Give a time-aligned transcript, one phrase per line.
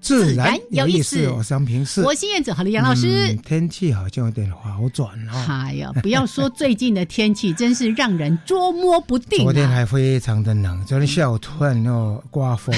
[0.00, 1.28] 自然有意思。
[1.28, 3.32] 我是杨平是，我是燕子，好了，杨老师。
[3.32, 5.44] 嗯、天气好像有点好转啊、哦！
[5.48, 9.44] 哎呀，不要说最近的天气，真是让人捉摸不定、啊。
[9.44, 12.74] 昨天还非常的冷，昨天下午突然又刮风，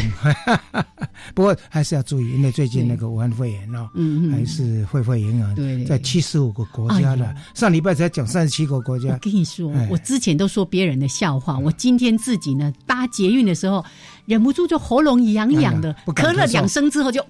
[1.35, 7.27] 不过还是要注意，因为最近那个武汉肺炎哦，嗯还是沸沸扬扬，对，在七十五个国家了。
[7.27, 9.11] 哎、上礼拜才讲三十七个国家。
[9.11, 13.85] 我跟你说，哎、我之前都说别人的笑话，我今天自己呢搭捷运的时候。
[14.27, 17.25] 忍不住就喉咙痒痒的，咳了两声之后就，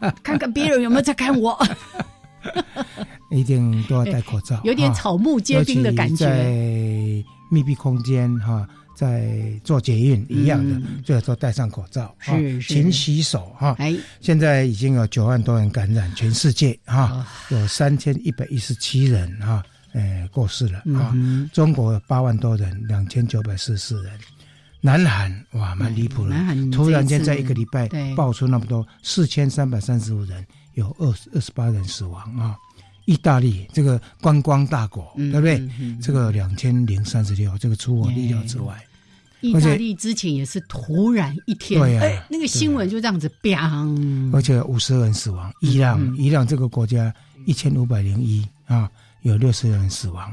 [0.00, 1.58] 嗯、 看看别人有没有在看我。
[3.32, 6.26] 一定都要戴口罩， 有点草木皆兵的感觉。
[6.26, 8.66] 在密闭空间哈，
[8.96, 13.74] 在做捷运一样的，嗯、最好都戴上口罩，是是勤洗手哈。
[13.78, 21.10] 哎，现在已经有九万多人感染，全世界哈、哦、有三千一百一十七人哈，呃过世了啊。
[21.14, 24.12] 嗯、中国有八万多人，两千九百四十四人。
[24.86, 26.36] 南韩哇，蛮离谱的！
[26.70, 32.56] 突然间在一个礼拜爆出那么多，四千三百三十五人，有二二十八人死亡啊！
[33.04, 35.58] 意大利这个观光大国，嗯、对不对？
[35.80, 38.80] 嗯、这个两千零三十六，这个出我意料之外。
[39.40, 44.30] 意大利之前也是突然一天，对呀、啊，那个新闻就这样子，砰！
[44.32, 45.52] 而且五十人死亡。
[45.60, 47.12] 伊朗，嗯伊朗这个国家
[47.44, 48.88] 一千五百零一啊，
[49.22, 50.32] 有六十人死亡。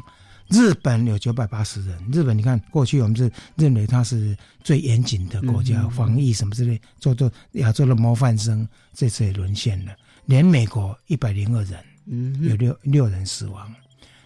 [0.54, 1.98] 日本有九百八十人。
[2.12, 9.92] 日本，你看过去我们是认为它是最严谨的国家，嗯、防疫什么之类，做做亚洲的模范生，这次也沦陷了。
[10.28, 13.74] 连美国一百零二人，嗯，有六六人死亡。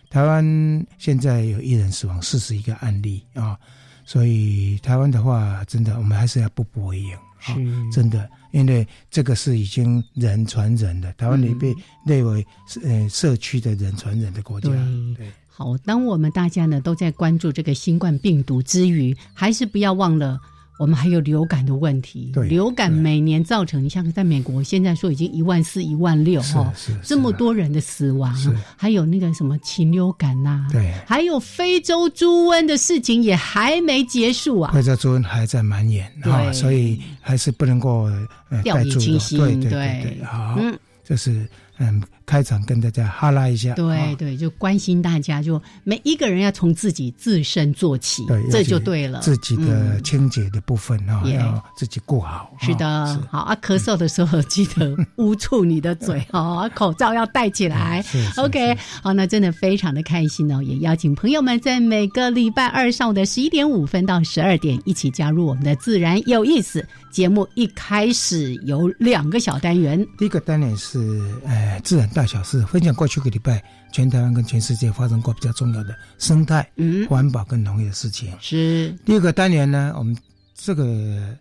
[0.10, 3.58] 台湾现在有一人死亡，四十一个案例啊。
[4.06, 7.56] 所以台湾的话，真的我们还是要步步为营啊，
[7.92, 11.74] 真的，因为这个是已经人传人的，台湾也被
[12.06, 12.46] 列为
[12.84, 14.70] 呃社区的人传人的国家。
[15.16, 15.32] 对。
[15.58, 20.40] 好，当我们大家呢都在关注这个新冠病毒之余，还是不要忘了，
[20.78, 22.30] 我们还有流感的问题。
[22.32, 26.72] 对，流感每年造成，你像在美国现在说已经一万四、一万六哈，
[27.04, 28.32] 这么多人的死亡，
[28.78, 38.04] 还有那个什么禽流感呐、啊，对，还有非洲猪瘟的事情也还没结束啊，非洲猪瘟还在蔓延啊，所以还是不能够
[38.50, 39.40] 呃掉以轻心。
[39.40, 41.50] 对对对对，好，嗯，这是。
[41.80, 49.22] 嗯，开场跟大家哈拉一下，对、哦、对，就关心大家，就每一个人要从自己自身做起，对，这就对了。
[49.22, 52.52] 自己的清洁的部分啊、嗯，要自己顾好。
[52.60, 58.02] 是的，哦、好啊，咳嗽的时候记得捂住你的嘴哦，口罩要戴起来。
[58.12, 67.48] 是 OK，好，那真的非常的开心哦，也邀请朋友们在每个礼拜二上午的十一点五分到十二点一起加入我们的自然有意思节目。
[67.56, 71.00] 一开始有两个小单元，第一个单元是
[71.46, 71.78] 呃。
[71.84, 78.34] 自然大小事，分享过去个礼拜全台湾跟全世界发生过比较重要的生态、嗯、环保跟农业的事情。
[78.42, 80.18] 是第二个单元呢，我们
[80.56, 81.38] 这个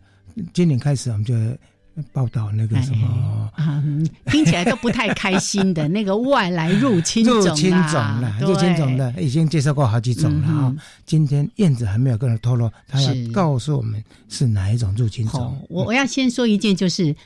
[0.53, 1.34] 今年开始我们就
[2.12, 3.50] 报道那个什么，
[4.26, 10.78] 听起来都不太开心的那个外来入侵种入侵种了，入侵种的已经介绍过好几种了啊、嗯。
[11.06, 15.59] 今天燕子还没有跟人透露，他要告诉我们是哪一种入侵种。
[15.70, 17.16] 我我要先说一件就是。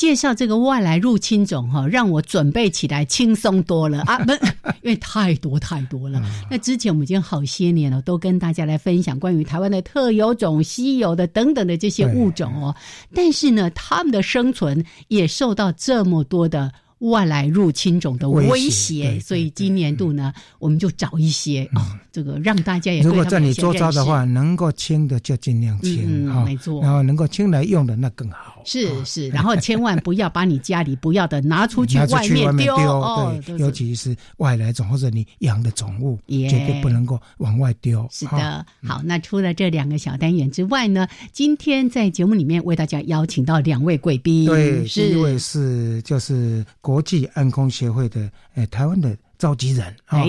[0.00, 4.18] 介绍这个外来入侵种哈，让我准备起来轻松多了啊！
[4.20, 4.32] 不，
[4.80, 6.22] 因为太多太多了。
[6.50, 12.74] 那之前我们已经好些年了，都跟大家来分享关于台湾的特有种、稀有的等等的这些物种哦。
[13.14, 26.80] 但是呢，它们的生存也受到这么多的外来入侵种的威胁，所以今年度呢，我们就找一些啊、哦，这个让大家也如果在你周遭的话，能够清的就尽量清，嗯，没错。
[26.80, 28.62] 然后能够清来用的那更好。
[28.64, 38.06] 是是，然后千万不要把你家里不要的拿出去外面丢， 哦、对，尤其是外来种或者你养的宠物，绝对不能够往外丢。
[38.12, 47.00] 是的，好，那除了这两个小单元之外呢，今天在节目里面为大家邀请到两位贵宾，对，是一位是就是国。
[47.00, 50.20] 国际安空协会的诶台湾的召集人啊，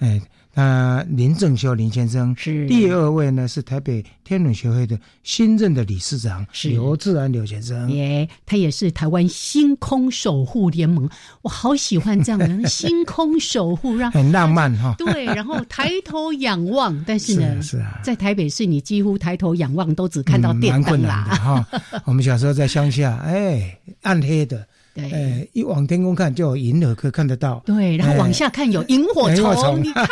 [0.00, 0.20] 诶。
[0.54, 7.88] 那林正修林先生是第二位呢，是台北天文学会的新任的理事长刘志安刘先生。
[7.92, 11.08] 耶，他也是台湾星空守护联盟，
[11.42, 14.94] 我好喜欢这样的星空守护，让 很浪漫哈。
[14.98, 21.24] 对，然后抬头仰望，但是呢， 是啊，在台北市你几乎抬头仰望都只看到电灯啦。
[21.24, 21.66] 哈，
[22.04, 24.66] 我们小时候在乡下，哎，暗黑的。
[24.98, 27.62] 哎，一往天空看，就有银河可看得到。
[27.64, 29.82] 对，然后往下看有萤火虫。
[29.82, 30.06] 你看，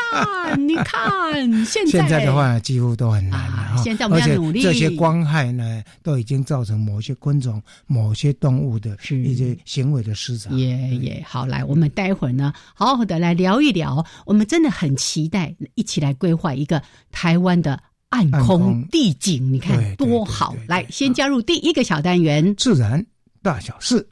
[0.68, 3.82] 你看，现在现在的话几乎都很难了。
[3.82, 4.62] 现在我们要努力。
[4.62, 10.56] 这些光害呢，都已经造成某些昆虫、某些动物的一些行为的失常。
[10.56, 14.04] 也也好，来，我们待会儿呢，好好的来聊一聊。
[14.24, 16.82] 我们真的很期待一起来规划一个
[17.12, 19.52] 台湾的暗空地景。
[19.52, 20.54] 你看多好！
[20.66, 23.04] 来，先加入第一个小单元：自然
[23.42, 24.06] 大小事。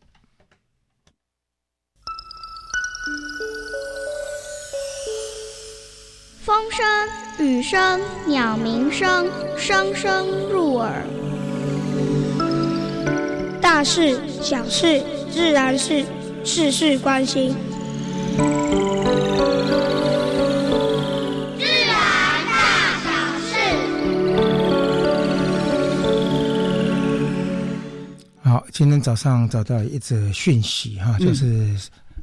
[6.45, 6.85] 风声、
[7.47, 9.27] 雨声、鸟鸣声，
[9.57, 11.03] 声声入耳。
[13.63, 15.03] 大事、小事、
[15.33, 16.05] 自然事，
[16.45, 17.57] 事事关心。
[18.37, 18.43] 自
[21.87, 21.95] 然
[22.51, 22.55] 大
[23.03, 23.09] 小
[23.41, 23.47] 事。
[28.43, 31.75] 好，今天早上找到一则讯息哈，就是。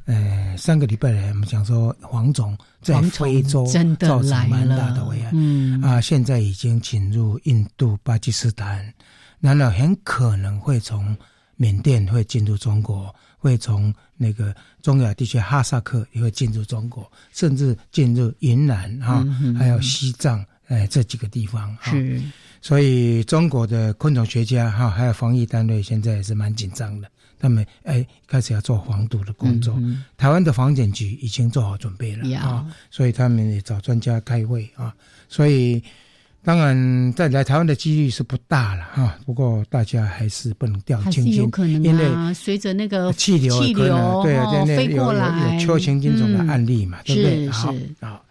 [0.04, 3.64] 呃，上个礼拜来，我们讲说黄种在非洲
[4.00, 5.80] 造成蛮大的危害，嗯。
[5.80, 8.92] 啊，现在已经侵入印度、巴基斯坦，
[9.40, 11.16] 然后很可能会从
[11.56, 19.24] 缅甸会进入中国，会从那个中亚地区哈萨克也会进入中国，甚至进入云南哈，
[19.56, 22.20] 还有西藏，哎，这几个地方是，
[22.60, 27.08] 所以中国的昆虫学家哈，还有防疫单位现在也是蛮紧张的。
[27.42, 29.76] 他们哎，开始要做防毒的工作。
[30.16, 34.94] 台湾的防检局已经做好准备了啊，所以他们也找专家开会啊。
[35.28, 35.82] 所以
[36.44, 39.18] 当然，在来台湾的几率是不大了哈。
[39.26, 41.50] 不过大家还是不能掉以轻心，
[41.82, 47.48] 因为随着那个气流气流对啊，飞过来，有秋行金种的案例嘛，对不对？
[47.50, 48.22] 好啊，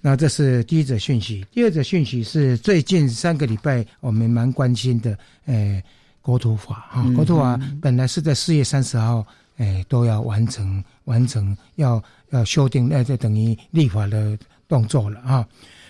[0.00, 1.44] 那这是第一则讯息。
[1.50, 5.82] 第二则讯息是最近三个礼拜我们蛮关心的，诶。
[6.22, 9.26] 国土法哈，国土法本来是在四月三十号，
[9.58, 14.38] 诶，都要完成完成，要要修订，那就等于立法的
[14.68, 15.46] 动作了哈。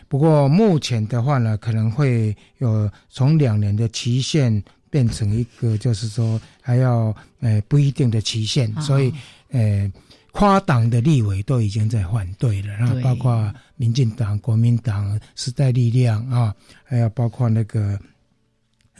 [0.08, 9.12] 不过目前的话呢，可能会有从两年的期限变成一个，就是说还要诶不一定的期限，所以
[9.50, 9.90] 诶
[10.32, 16.54] 跨党的立委都已经在反对了，啊，包括民进党、国民党、时代力量啊，
[16.84, 17.98] 还有包括那个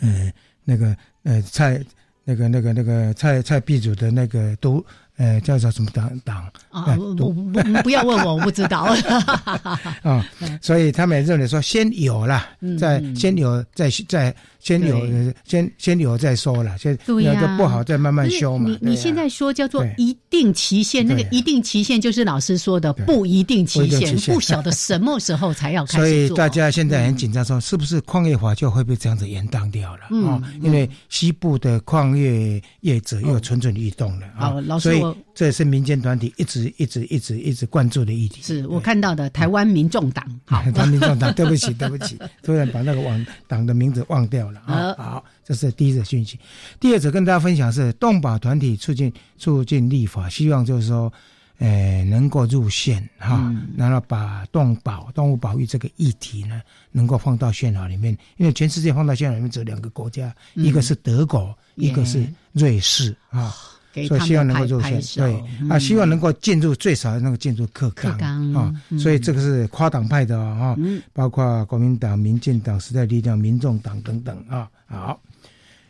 [0.01, 0.33] 嗯
[0.65, 0.97] 那个。
[1.25, 1.81] 呃，蔡
[2.25, 4.85] 那个、那个、那个蔡蔡壁主的那个都。
[5.19, 6.97] 呃，叫做什么党党啊？
[6.97, 7.33] 不不
[7.83, 8.81] 不要问我，我不知道。
[10.03, 10.27] 啊，
[10.61, 12.49] 所以他们认为说，先有了，
[12.81, 15.05] 再先有，再再先有，
[15.45, 18.71] 先先有再说了，先那个不好再慢慢修嘛。
[18.71, 30.03] 你你现在说叫做一定期限，那个一定期限就是老师说的不一定期限，不晓得什么时候才要开始所以大家现在很紧张，说是不是矿业法就会被这样子延宕掉了？
[30.29, 30.41] 啊？
[30.63, 35.03] 因为西部的矿业业者又蠢蠢欲动了啊，所以。
[35.35, 38.43] 这也是民间团体一直一直一直一直关注的议题。
[38.43, 44.95] 是我看到的台湾民众党，好，台湾民众党， 对不起，对不起，突然把那个网党的名字忘掉了 啊。
[44.99, 46.39] 好，这是第一则讯息。
[46.79, 51.11] 第二则跟大家分享是动保团体促进促进立法，希望就是说，
[51.59, 58.17] 呃，能够入宪哈，然后把动保动物保育这个议题呢，能够放到宪法里面。
[58.37, 63.55] 因为全世界放到宪法里面只有两个国家，一个是德国，一个是瑞士啊。
[64.09, 70.75] 所以希望能够入选，对啊，希望能够进入最少能够进入课纲啊，所以这个是跨党派的啊，
[71.13, 74.67] 包括国民党、民进党、时代力量、民众党等等啊。
[74.87, 75.21] 好，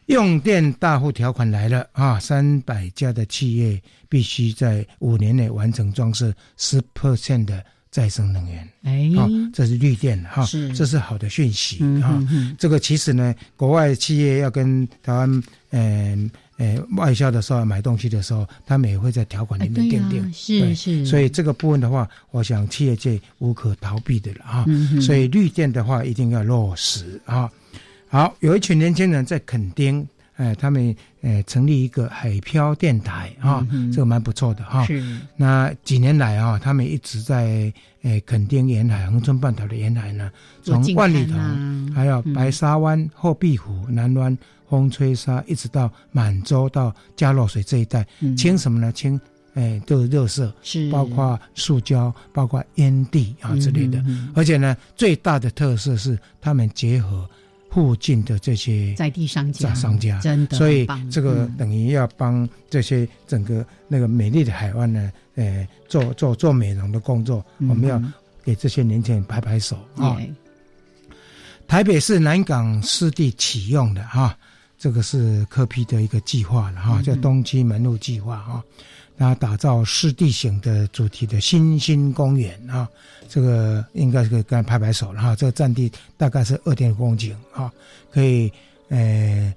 [0.06, 8.68] 用电大户条款来了啊，三百家的企业必须在五年内完成装设十 percent 的再生能源。
[8.82, 9.08] 哎，
[9.52, 10.44] 这是绿电哈，
[10.74, 12.20] 这是好的讯息啊。
[12.58, 16.28] 这个其实呢，国外企业要跟台湾嗯。
[16.62, 21.04] 诶，外销的时候买东西的时候，他们也会在条款里面定定，是是。
[21.04, 24.64] 所以这个部分的话，我想企业界无可逃避的了啊。
[25.00, 27.50] 所以绿电的话一定要落实啊。
[28.08, 30.06] 好，有一群年轻人在垦丁，
[30.42, 34.84] 哎，他们诶成立一个海漂电台啊，这个蛮不错的哈。
[34.84, 35.02] 是。
[35.36, 37.72] 那几年来啊，他们一直在
[38.02, 40.30] 诶垦丁沿海、恒春半岛的沿海呢，
[40.62, 44.36] 从万里塘，还有白沙湾、后壁湖、南湾。
[44.72, 48.06] 风吹沙一直到满洲到加洛水这一带，
[48.38, 48.90] 清什么呢？
[48.90, 49.20] 清
[49.52, 54.02] 哎，都是热色，是包括塑胶，包括烟蒂啊之类的。
[54.34, 57.28] 而且呢，最大的特色是他们结合
[57.72, 67.42] 附近的这些在地商家，商家真的，所以这个等于要帮这些整个那个美丽的海湾呢，呃，做做做美容的工作。
[67.60, 68.00] 我们要
[68.44, 70.20] 给这些年轻人拍拍手啊！
[71.66, 74.36] 台北市南港湿地启用的哈，
[74.78, 78.62] 这个是科批的一个计划了哈，叫东区门路计划哈。
[79.22, 82.88] 那打造湿地型的主题的新兴公园啊，
[83.28, 85.36] 这个应该是可以跟拍拍手了哈。
[85.36, 87.72] 这个占地大概是二点五公顷啊，
[88.10, 88.52] 可以
[88.88, 89.54] 呃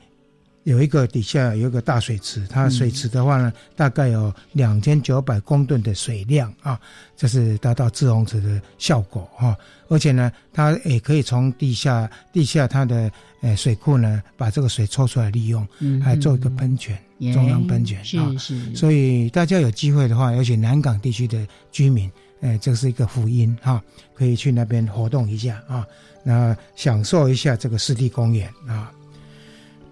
[0.65, 6.79] 有一个底下有一个大水池，它水池的话呢，大概有两千九百公吨的水量啊，
[7.17, 9.57] 这是达到自洪池的效果哈。
[9.87, 15.67] 而且呢，它也可以从地下地下它的呃水库呢，把这个水抽出来利用，
[16.03, 16.95] 还做一个喷泉。
[17.33, 23.81] 中央喷泉是是，所以大家有机会的话，尤其南港地区的居民，哎，这是一个福音哈，
[24.13, 25.87] 可以去那边活动一下啊，
[26.25, 28.91] 那享受一下这个湿地公园啊。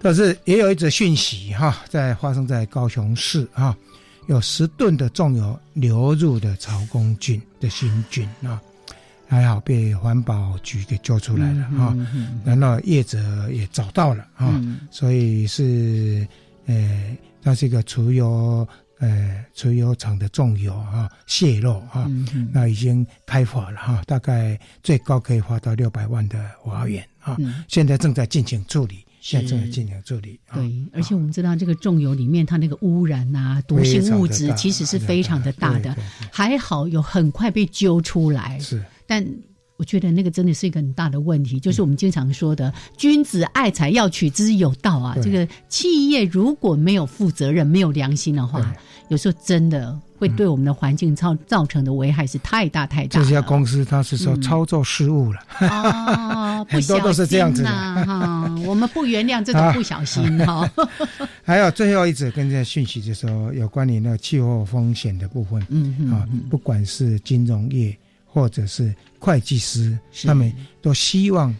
[0.01, 3.73] 但是也有一则讯息哈，在发生在高雄市啊，
[4.27, 8.61] 有十吨的重油流入的曹公郡的新郡啊，
[9.29, 11.95] 还好被环保局给救出来了哈，
[12.43, 14.61] 然后业者也找到了啊，
[14.91, 16.27] 所以是。
[16.65, 18.67] 呃，它是一个储油
[18.99, 22.09] 呃储油厂的重油啊泄漏哈，
[22.51, 30.39] 那已经开发了哈，大概最高可以花到六百万的瓦元啊，现在正在进行处理，现在正在进行处理。
[30.53, 35.95] 对，而且我们知道这个重油里面它那个污染呐、毒性物质其实是非常的大的，
[36.31, 39.25] 还好有很快被揪出来，是，但。
[39.77, 45.17] 我觉得那个真的是一个很大的问题，就是我们经常说的“君子爱财，要取之有道”啊。
[45.21, 48.73] 这个企业如果没有负责任、没有良心的话，
[49.09, 53.19] 有时候真的会对我们的环境造造成的危害是太大太大。
[53.19, 58.55] 这家公司它是说操作失误了，哦， 很多都是这样子的哈。
[58.65, 60.69] 我们不原谅这种不小心哈。
[61.41, 67.95] 还有最后一则跟这讯息，就是说有关于那个气候风险的部分，嗯嗯啊，不管是金融业。
[68.33, 71.55] 或者是会计师，他们都希望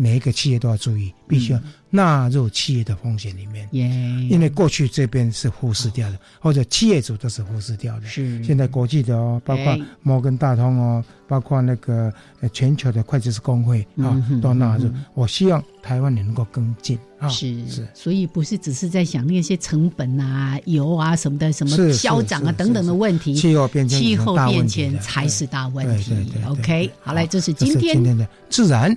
[0.00, 3.68] 每一个企业都要注意，必须要纳入企业的风险里面。
[3.70, 8.06] 因为过去这边是忽视掉的，或者企业主都是忽视掉的。
[8.06, 12.10] 是现在国际的哦，包括摩根大通哦，包括那个
[12.50, 14.90] 全球的会计师工会啊，都纳入。
[15.12, 16.98] 我希望台湾也能够跟进。
[17.28, 26.14] 是是，所以不是只是在想那些成本啊、油啊什么的，什么消涨啊等等的问题，气候变迁，气候变迁才是大问题。
[26.46, 28.96] OK，好嘞，这是今天今天的自然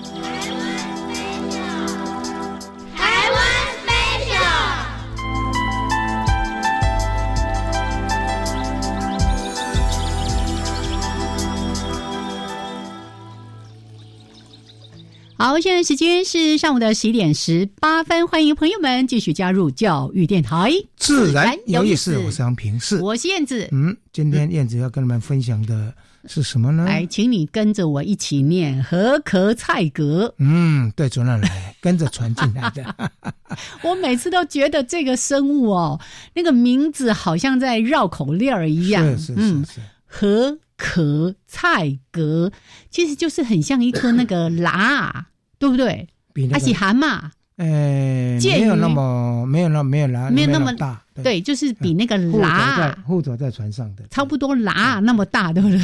[3.23, 3.60] I love
[15.41, 20.71] 好，现在时间是上午的十一点十八分，欢迎朋友们继续加入教育电台。
[20.97, 23.67] 自然有意思，我是杨平，是我是燕子。
[23.71, 25.91] 嗯，今天燕子要跟你们分享的
[26.27, 26.85] 是什么呢？
[26.85, 30.31] 来，请你跟着我一起念何壳菜格。
[30.37, 33.11] 嗯，对，主任来跟着传进来的。
[33.81, 35.99] 我每次都觉得这个生物哦，
[36.35, 39.03] 那个名字好像在绕口令儿一样。
[39.17, 42.51] 是是是是，河壳菜格
[42.91, 45.29] 其实就是很像一颗那个 辣。
[45.61, 46.07] 对不对？
[46.51, 47.21] 阿喜蛤蟆，
[47.57, 55.77] 呃，没有那么没有那没有拉没有那么大，对，就是比那个拉护走在船上的差不多拉那么大，对不对？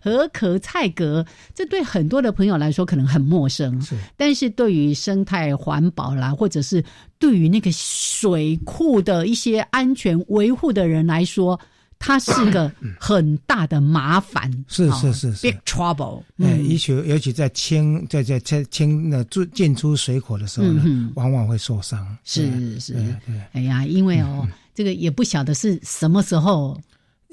[0.00, 6.84] 河壳菜格，这对很多的朋友来说可能很陌生，是，但是对于生态环保啦，或者是
[7.18, 11.58] 对于那个水库的一些安全维护的人来说。
[11.98, 16.22] 它是个很大的麻烦，是是是是，big trouble。
[16.38, 22.16] 哎，尤其尤其在清在在清清那进进出水口的时候呢，往往会受伤。
[22.24, 23.34] 是是，对。
[23.52, 26.80] 哎呀，因为哦，这个也不晓得是什么时候。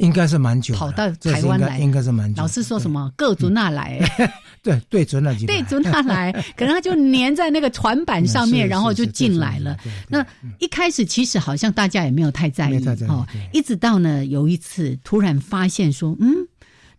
[0.01, 2.41] 应该是蛮久，跑到台湾来，应该是蛮久。
[2.41, 3.11] 老师说什么？
[3.15, 3.99] 各族那来，
[4.61, 9.77] 对对，准那几 对准那来， 可能他就粘在那个船板上面，然后就进来了。
[10.09, 10.25] 那
[10.59, 16.47] 一开始其实好像大家也没有太在意哦，一直到呢有一次突然发现说，嗯，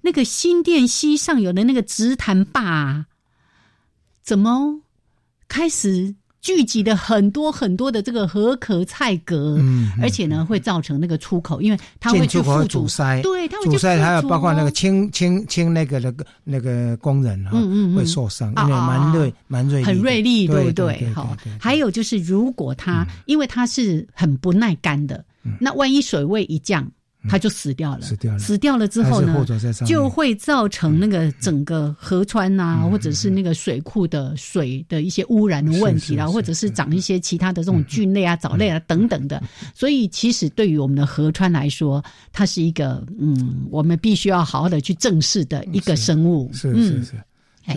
[0.00, 3.06] 那个新店溪上游的那个直潭坝，
[4.23, 4.80] 怎么
[5.49, 6.14] 开始？
[6.43, 21.13] 聚集的很多很多的这个河壳菜蛤，嗯，而且呢会造成那个出口，因为它会去阻塞，对，它会阻塞，还有包括那个清清清那个那个那个工人哈，嗯嗯，会受伤，因为蛮锐蛮锐，很锐利，对不对？
[21.15, 25.25] 好，还有就是如果它因为它是很不耐干的，
[25.61, 26.91] 那万一水位一降。
[27.29, 29.45] 它就死掉了，死掉了，死掉了之后呢，
[29.87, 39.43] 就会造成那个整个河川呐，或者是那个水库的水的一些污染的问题啦，或者是长一些其他的这种菌类啊、藻类啊等等的。
[39.75, 46.50] 所以，其实对于我们的河川来说，它是一个嗯，我们必须要好好的去正视的一个生物。
[46.52, 47.12] 是是是，
[47.67, 47.76] 哎。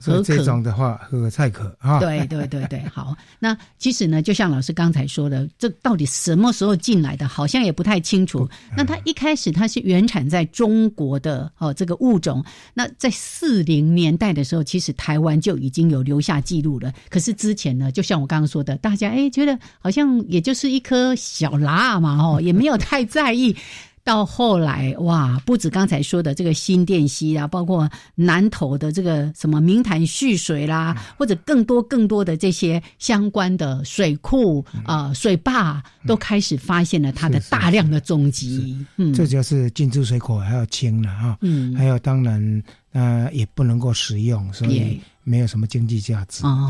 [0.00, 3.14] 和这种的话，和菜可啊，对对对对，好。
[3.38, 8.48] 那其实呢，就像老师刚才说的，这到底什么时候进来的，好像也不太清楚。
[8.76, 12.44] 那它一开始它是原产在中国的哦，这个物种。
[12.72, 16.92] 那在四零年代的时候，其实台湾就已经有留下记录了。
[17.08, 23.54] 可是之前呢，就像我刚刚说的，大家哎觉得好像也就是一颗小辣嘛，哦，也没有太在意。
[24.02, 38.76] 到后来哇，不止刚才说的这个新店溪啊，包括南投的这个什么明潭蓄水啦，或者更多更多的这些相关的水库啊、水坝，都开始发现了它的大量的踪迹。
[38.96, 41.36] 嗯，这就是进出水口还要清了啊。
[41.42, 45.00] 嗯，还有当然呃也不能够使用，所以。
[45.30, 46.68] 没有什么经济价值哦，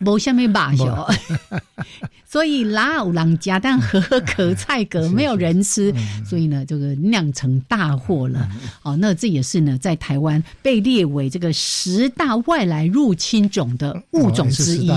[0.00, 1.08] 无什么马小，
[2.28, 5.94] 所以哪有人家但河壳菜格没有人吃，
[6.28, 8.48] 所以呢，这个酿成大祸了。
[8.82, 14.88] 哦，那这也是呢，在台湾被列为这个十大外来入侵种的物种之一。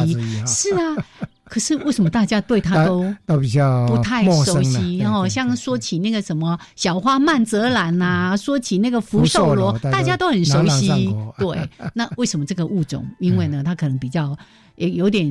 [0.47, 1.05] 是啊。
[1.51, 4.97] 可是为什么大家对它都都比较不太熟悉？
[4.99, 11.13] 然后像说起那个什么小花曼泽兰呐，说起那个福寿螺，大家都很熟悉。
[11.37, 13.05] 对， 那为什么这个物种？
[13.19, 14.33] 因为呢，它可能比较
[14.77, 15.29] 也有点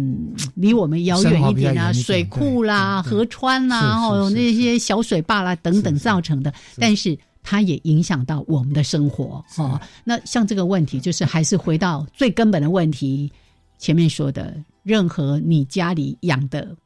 [0.54, 6.52] 离我们遥远一点啊，水库啦、河川啦，然后那些小水坝啦等等造成的。
[6.78, 9.80] 但是它也影响到我们的生活哦。
[10.04, 13.32] 那像这个问题，就是还是回到最根本的问题，
[13.78, 14.54] 前面说的。
[14.82, 16.76] 任何你家里养的，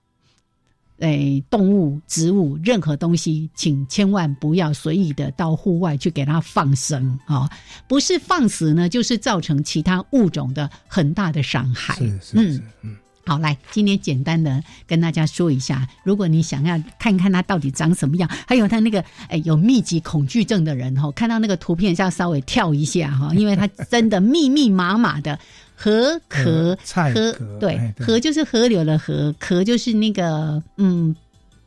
[0.98, 7.50] 诶，动物、植物，任何东西，请千万不要随意的到户外去给它放生啊！
[7.88, 11.94] 不是放死呢，就是造成其他物种的很大的伤害。
[11.96, 12.96] 是是是，嗯。
[13.26, 25.38] 好，来，今天简单的跟大家说一下，如果你想要看看它到底长什么样，还有它那个诶有密集恐惧症的人哈，看到那个图片要稍微跳一下哈，因为它真的密密麻麻的。
[25.85, 31.14] 河壳菜壳对河就是河流的河壳就是那个嗯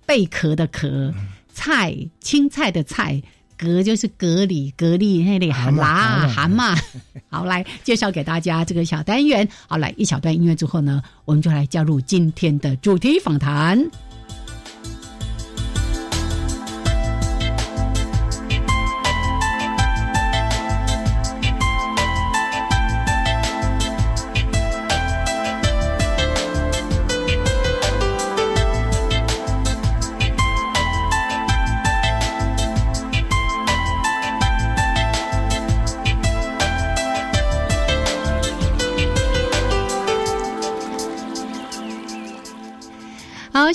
[0.08, 1.14] 贝壳的壳
[1.54, 3.22] 菜青菜的菜
[3.60, 6.76] 蛤就是蛤蜊蛤蜊那里蛤蟆蛤蟆
[7.30, 9.48] 好来介绍给大家这个小单元。
[9.68, 13.88] 好来一小段音乐之后呢我们就来加入今天的主题访谈。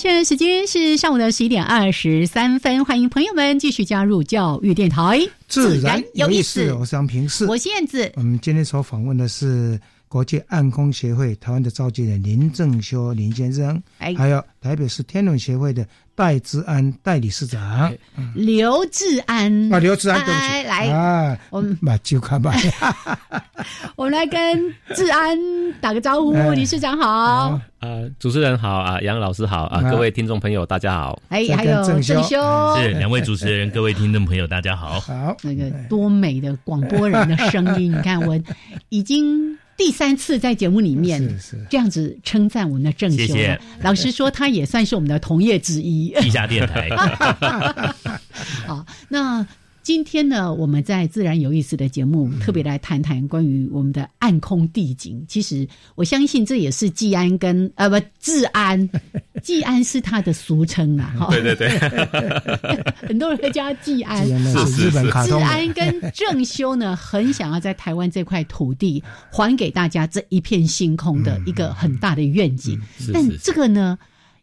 [0.02, 6.72] 现在时间是上午的十一点二十三分，欢迎朋友们继续加入教育电台，自然有意思。
[6.72, 8.10] 我是杨平是，我是燕子。
[8.16, 9.80] 我们今天所访问的是
[10.12, 15.86] 国际暗空协会台湾的召集人林正修林先生，还有台北市天文协会的。
[16.14, 17.90] 戴志安代理市长，
[18.34, 19.72] 刘志安。
[19.72, 20.88] 啊，刘志安，对不起，来。
[20.90, 22.52] 啊，我们把酒开吧。
[23.96, 25.38] 我们来跟志安
[25.80, 32.20] 打个招呼，理事长好，啊，主持人好啊，杨老师好啊，各位听众朋友大家好，哎，还有郑修，
[32.76, 38.38] 是两位主持人，各位听众朋友大家好，好，那个多美的广播人的声音，你看我
[38.90, 39.58] 已经。
[39.76, 41.20] 第三次在节目里面
[41.68, 43.34] 这样子称赞我们的郑修，
[43.82, 46.12] 老师说，他也算是我们的同业之一。
[46.20, 46.88] 地下电台。
[48.66, 49.46] 好，那。
[49.82, 55.24] 今天呢，我们在自然有意思的节目特别来谈谈关于我们的暗空地景。
[55.28, 55.66] 其实
[55.96, 58.88] 我相信这也是季安跟呃不治安，
[59.42, 61.26] 季安是他的俗称啊。
[61.30, 61.68] 对对对，
[63.08, 64.24] 很多人会叫他季安。
[64.24, 72.80] 是日本卡治安跟正修呢，很想要在台湾这块土地还给大家这一片星空的一个很大的愿景。
[73.12, 73.98] 但这个呢？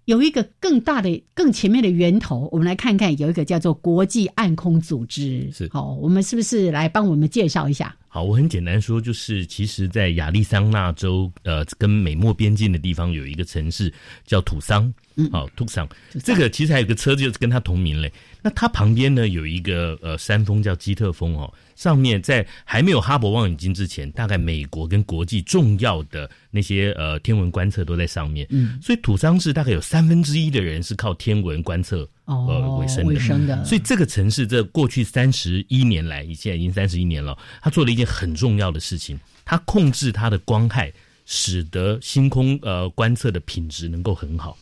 [0.10, 5.48] 有一个更大的、更前面的源头，我们来看看，有一个叫做国际暗空组织。
[5.54, 7.96] 是好，我们是不是来帮我们介绍一下？
[8.12, 13.94] 好，我很简单说，就是其实，在亚利桑那州呃跟美墨边境的地方，有一个城市
[14.26, 14.92] 叫土桑。
[15.16, 15.88] 嗯，好，土桑，
[16.24, 18.12] 这个其实还有个车，就是跟它同名嘞。
[18.42, 21.54] 那它旁边呢，有一个呃山峰叫基特峰哦。
[21.76, 28.48] 上面在还没有哈勃望远镜之前，大概美国跟国际重要的那些呃天文观测都在上面。
[28.50, 33.10] 嗯，所以土桑市大概有三分之一的人是靠天文观测呃为生的。
[33.10, 33.66] 为生的。
[33.66, 40.94] 所以这个城市在过去三十一年来，现在已经三十一年了，他做了一件很重要的事情，他控制它的光害，
[41.26, 44.58] 使得星空呃观测的品质能够很好。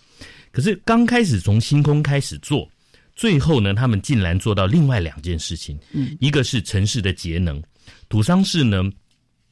[0.52, 2.68] 可是刚开始从星空开始做。
[3.20, 7.60] 最后呢，他们竟然做到另外两件事情，嗯，一个是城市的节能，
[8.10, 8.84] 土桑市呢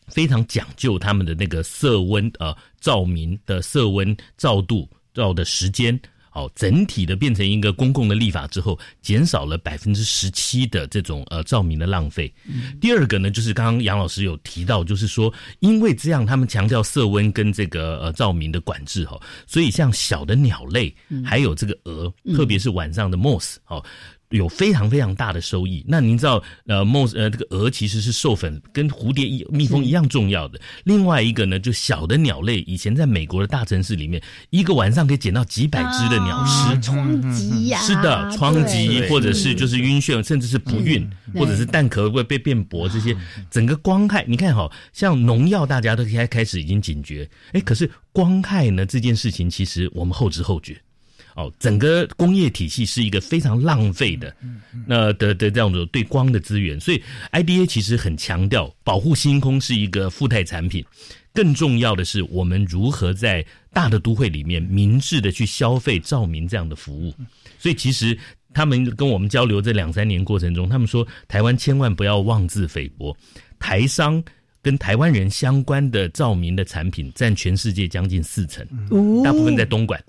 [0.05, 5.99] 非常讲究他们的那个色温呃照明的色温照度照的时间。
[6.35, 12.29] 好，整体的变成一个公共的立法之后，减少了百分之十七的这种呃照明的浪费。
[12.81, 19.17] 第二个呢，就是刚刚杨老师有提到，就是说，因为这样他们强调色温跟这个呃照明的管制哈，
[19.47, 20.93] 所以像小的鸟类，
[21.23, 23.81] 还有这个鹅，特别是晚上的 moss 哦。
[24.29, 25.83] 有非常非常大的收益。
[25.87, 30.59] 那您知道，呃，mos 呃，这个蛾其实是授粉跟蝴蝶一蜜蜂一样重要的。
[30.83, 36.79] 另外一个呢，就小的鸟类，以前在美国的大城市里面，一个晚上可以捡到几百只的鸟尸。
[36.81, 43.15] 疮瘠呀，是的，疮疾或者是就是晕眩，甚至是不孕，或者是蛋壳会被变薄，这些
[43.49, 50.81] 整个光害，你看哈，像农药大家都开开始已经警觉，哎，可是光害呢这件事情，其实我们后知后觉。
[51.35, 54.33] 哦，整个工业体系是一个非常浪费的，
[54.87, 60.83] 那的的这样子对光的资源，所以 IDA 其实很强调保护星空是一个附带产品，
[61.33, 67.13] 更重要的是我们如何在大的都会里面明智的去消费照明这样的服务。
[67.59, 68.17] 所以其实
[68.53, 73.15] 他们跟我们交流这两三年过程中，他们说台湾千万不要妄自菲薄，
[73.59, 74.23] 台商。
[74.65, 78.65] 跟台湾人相关的照明的产品占全世界将近四成，
[79.23, 80.03] 大部分在东莞。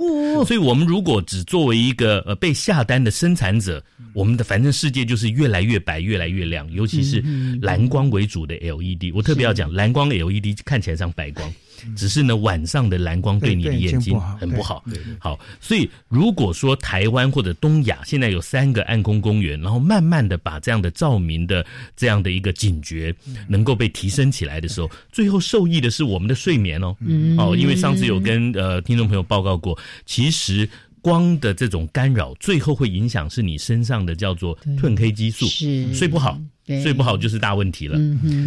[0.46, 7.22] 所以，我们如果只作为一个呃被下单的生产者，我们的反正世界就是越来越白，越来越亮，尤其是
[7.60, 9.12] 蓝光为主的 LED。
[9.14, 11.52] 我特别要讲，蓝光 LED 看起来像白光。
[11.96, 14.84] 只是呢，晚上的蓝光对你的眼睛很不好。
[15.18, 21.64] 好，所以如果说台湾或者东亚现在有三个暗空公园，然后慢慢的把这样的照明的
[21.96, 23.14] 这样的一个警觉
[23.48, 26.96] 能够被提升起来的时候，最后受益的是我们的睡眠哦。
[27.38, 30.68] 哦，因为上次有跟呃听众朋友报告过，其实
[31.00, 35.46] 光的这种干扰，最后会影响是你身上的叫做褪黑激素，
[35.94, 36.40] 睡不好。
[36.82, 37.98] 睡不好就是大问题了，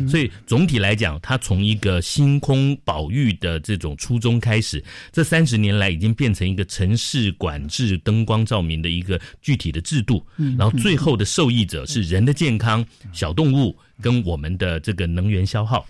[0.08, 10.26] 所以总体来讲，它从一个星空保育的这种初衷开始，这三十年来已经变成一个城市管制灯光照明的一个具体的制度，
[10.58, 13.76] 然后最后的受益者是人的健康、小动物。
[14.02, 15.86] 跟我们的这个能源消耗，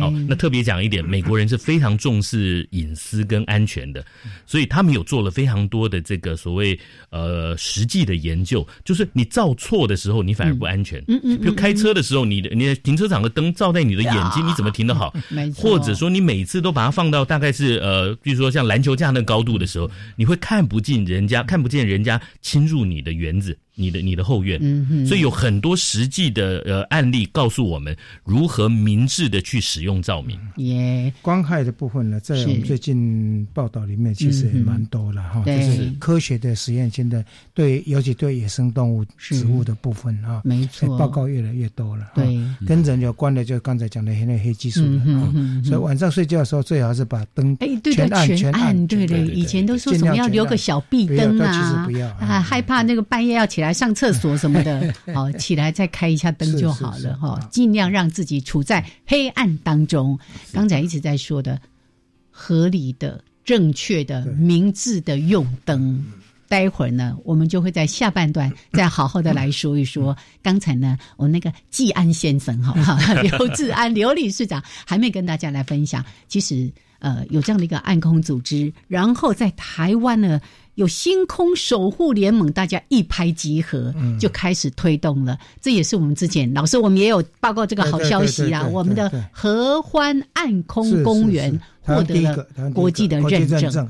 [0.00, 4.06] 哦，那特别讲一点，美国人是非常重视隐私跟安全的，
[4.46, 6.78] 所以他们有做了非常多的这个所谓
[7.10, 11.02] 呃实际的研究，就是你照错的时候，你反而不安全。
[11.08, 15.14] 嗯嗯，就开车的时候，你的你的停车场的灯照在你的眼睛，你怎么停得好？
[15.56, 23.58] 或者说你每次都把它放到大概是呃，比如说像篮球架那高度的时候，你会看不进人家，看不见人家侵入你的园子。
[23.74, 30.38] 你的你的后院，嗯所以有很多实际的呃案例告诉我们如何明智的去使用照明。
[30.56, 42.10] 耶，光害的部分呢，在我们最近报道里面其实也蛮多了哈，就是科学的实验，现在对尤其对野生动物、植物的部分啊，没错，报告越来越多了。
[42.14, 45.32] 对，跟人有关的，就刚才讲的那黑技术的啊，
[45.64, 48.86] 所以晚上睡觉的时候最好是把灯全暗全暗。
[48.86, 51.80] 对对，以前都说什么要留个小壁灯啊，
[52.20, 53.61] 啊，害怕那个半夜要起。
[53.62, 60.18] 来上厕所什么的， 好起来再开一下灯就好了哈，尽量让自己处在黑暗当中。
[60.52, 61.58] 刚才一直在说的，
[62.30, 66.04] 合理的、正确的、明智的用灯。
[66.48, 70.14] 待会儿呢，我们就会在下半段 再好好的来说一说。
[70.42, 80.38] 刚才呢，我那个季安先生哈， 刘志安刘理事长还没跟大家来分享，其实呃有这样的一个暗空组织，然后在台湾呢。
[80.74, 85.38] 有星空守护联盟，大家一拍即合，就开始推动了。
[85.60, 88.66] 这也是我们之前老师，我们也有报告这个好消息啦。
[88.66, 93.88] 我们的合欢暗空公园获得了国际的认证。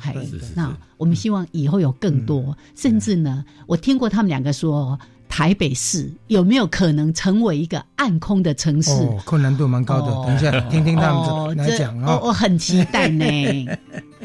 [0.57, 8.90] 那我们希望以后有更多，甚至呢，我听过他们两个说，台北市有没有可能成为一个暗空的城市？
[9.25, 10.12] 困难度蛮高的。
[10.27, 13.25] 等一下听听他们来讲啊，我很期待呢。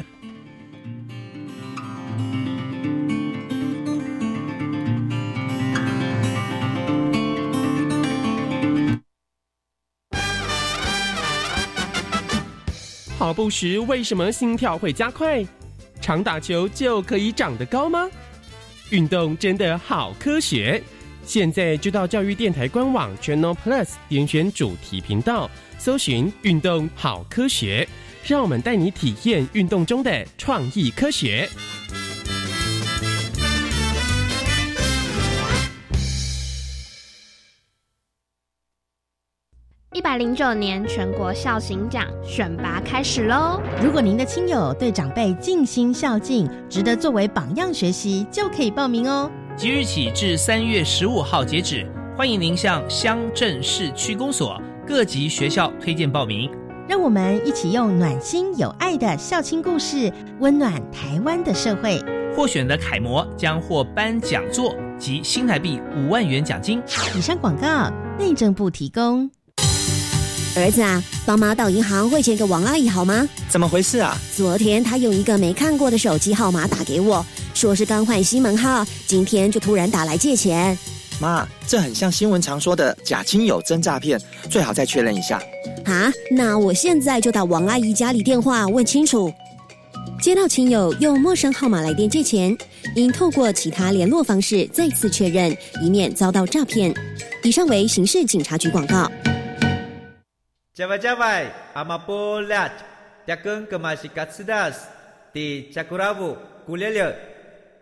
[13.28, 15.44] 跑步时为什么心跳会加快？
[16.00, 18.08] 常打球就可以长得高吗？
[18.88, 20.82] 运动真的好科学！
[21.26, 27.86] 现在就到教育电台官网 Channel Plus 点选主题频道，搜寻“运动好科学”，
[28.24, 31.46] 让我们带你体验运动中的创意科学。
[39.94, 43.58] 一百零九年全国孝行奖选拔开始喽！
[43.82, 49.30] 如果您的亲友对长辈尽心孝敬，值得作为榜样学习，就可以报名哦。
[49.56, 56.50] 即日起至三月十五号截止，欢迎您向乡镇市区公所各级学校推荐报名。
[56.86, 61.98] 让我们一起用暖心有爱的孝亲故事，温暖台湾的社会。
[62.36, 66.82] 获选的楷模将获颁讲座及新台币五万元奖金。
[67.16, 69.30] 以上广告内政部提供。
[70.58, 73.28] 儿子啊，帮妈到银行汇钱给王阿姨好吗？
[73.48, 74.18] 怎么回事啊？
[74.36, 80.76] 昨天她用一个没看过的手机号码打给我，说是刚换新门号，今天就突然打来借钱。
[81.20, 85.42] 妈，这很像新闻常说的假亲友真诈骗，最好再确认一下。
[85.84, 89.32] 啊，那我现在就打王阿姨家里电话问清楚。
[90.20, 92.56] 接到亲友用陌生号码来电借钱，
[92.96, 96.92] 应透过其他联络方式再次确认，以免遭到诈骗。
[97.44, 99.10] 以上为刑事警察局广告。
[100.78, 102.70] 加外加外，阿玛波拉，
[103.26, 104.86] 扎根格玛西卡斯达斯，
[105.32, 107.12] 迪加古拉布古列列。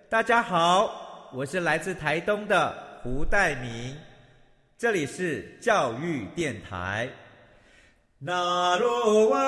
[0.09, 3.95] 大家好，我是来自台东的胡代明，
[4.79, 7.07] 这里是教育电台。
[8.19, 9.39] 那罗哇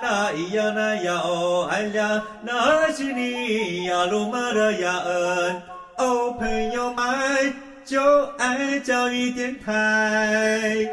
[0.00, 5.62] 那咿呀那呀哦哎呀，那是你呀鲁玛的呀恩
[5.98, 7.54] 哦，朋友们
[7.84, 10.88] 就爱教育电台。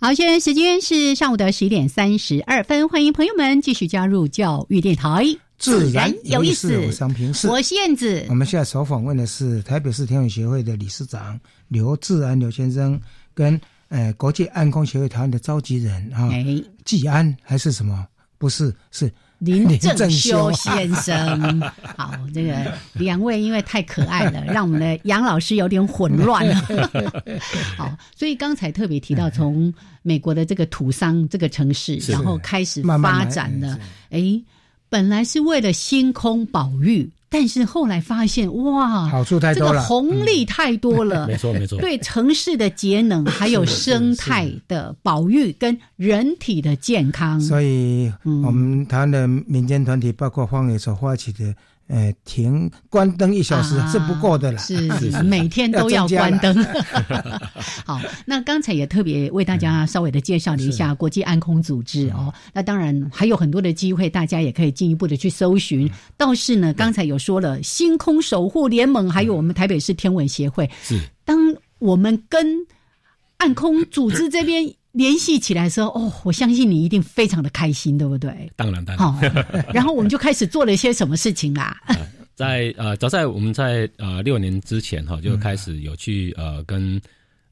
[0.00, 5.24] 好，现在时间是上午的十一点三十二分，欢迎朋友们继续加入教育电台，
[5.58, 6.78] 自然有意思。
[6.86, 8.24] 我商平是，我是燕子。
[8.28, 13.00] 我们现在所访问的是台北市天文协会的理事长刘志安刘先生，
[13.34, 16.30] 跟呃国际暗空协会台湾的召集人啊，
[16.84, 18.06] 季安还是什么？
[18.38, 19.12] 不是，是。
[19.38, 21.60] 林正修先生，
[21.96, 26.54] 好，这个两位因为太可爱了，让我们的杨老师有点混乱了。
[27.76, 29.72] 好，所以刚才特别提到，从
[30.02, 33.78] 美国的这个土桑这个城市，然后开始发展了。
[34.10, 34.42] 哎，
[34.88, 37.10] 本来是为了星空保育。
[37.30, 41.78] 但是后来发现，哇，好处太多了，这个红利太多了， 没错没错。
[41.78, 51.54] 对城市的节能，还有生态的保育跟人体的健康，所以我们台湾的民间团体，包括荒野所发起的。
[51.88, 54.76] 呃，停关灯一小时是不够的了，是
[55.24, 56.54] 每天都要关灯。
[57.84, 62.32] 好，那刚才也特别为大家稍微的介绍了一下国际暗空组织哦。
[62.52, 65.90] 那当然还有很多的机会，大家也可以进一步的去搜寻。
[66.16, 70.70] 倒是呢，刚才有说了星空守护联盟，还有我们台北市天文协会。
[70.82, 71.38] 是，当
[71.78, 72.66] 我们跟
[73.38, 74.70] 暗空组织这边。
[74.98, 78.50] 联系起来的时候，哦，我相信你一定非常的开心，对不对？
[78.56, 78.98] 当然，当然。
[78.98, 79.16] 好，
[79.72, 81.80] 然后我们就开始做了一些什么事情啦？
[82.34, 87.00] 在呃，早在我们在呃六年之前哈，就开始有去呃跟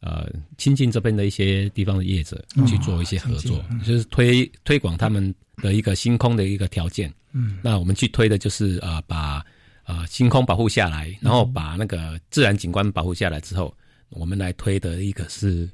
[0.01, 0.29] 呃
[0.59, 5.33] 亲近这边的一些地方的业者去做一些合作，就是推推广他们
[5.63, 7.13] 的一个星空的一个条件。
[7.33, 9.41] 嗯，那我们去推的就是呃把
[9.85, 13.73] 呃星空保护下来，然后把那个自然景观保护下来之后，
[14.09, 15.69] 我们来推的一个是。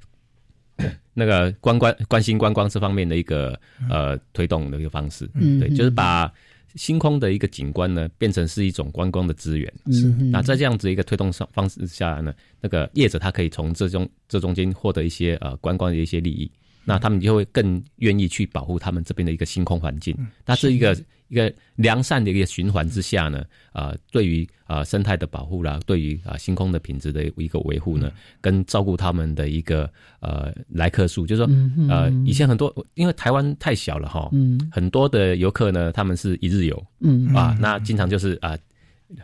[1.14, 3.58] 那个观光、关心观光这方面的一个
[3.90, 6.32] 呃推动的一个方式，嗯对，就是把
[6.74, 9.72] 星空的一个景观呢变成是一种观光的资源。
[9.90, 16.50] 是，那在这样子一个推动上方式下呢，那个业者他可以从这中这中间获得一些呃观光的一些利益。
[16.84, 20.16] 那他们就会更愿意去保护他们这边的一个星空环境。
[20.44, 20.98] 那是一个
[21.32, 23.42] 一个良善的一个循环之下呢，
[23.72, 29.90] 啊，对于啊生态的保护啦，对于啊星空的品质的一个维护呢，跟照顾他们的一个
[30.20, 31.50] 呃来客数，就是说
[31.88, 34.60] 呃以前很多因为台湾太小了哈，嗯。
[34.70, 37.34] 很多的游客呢，他们是一日游，嗯。
[37.34, 38.54] 啊，那经常就是啊。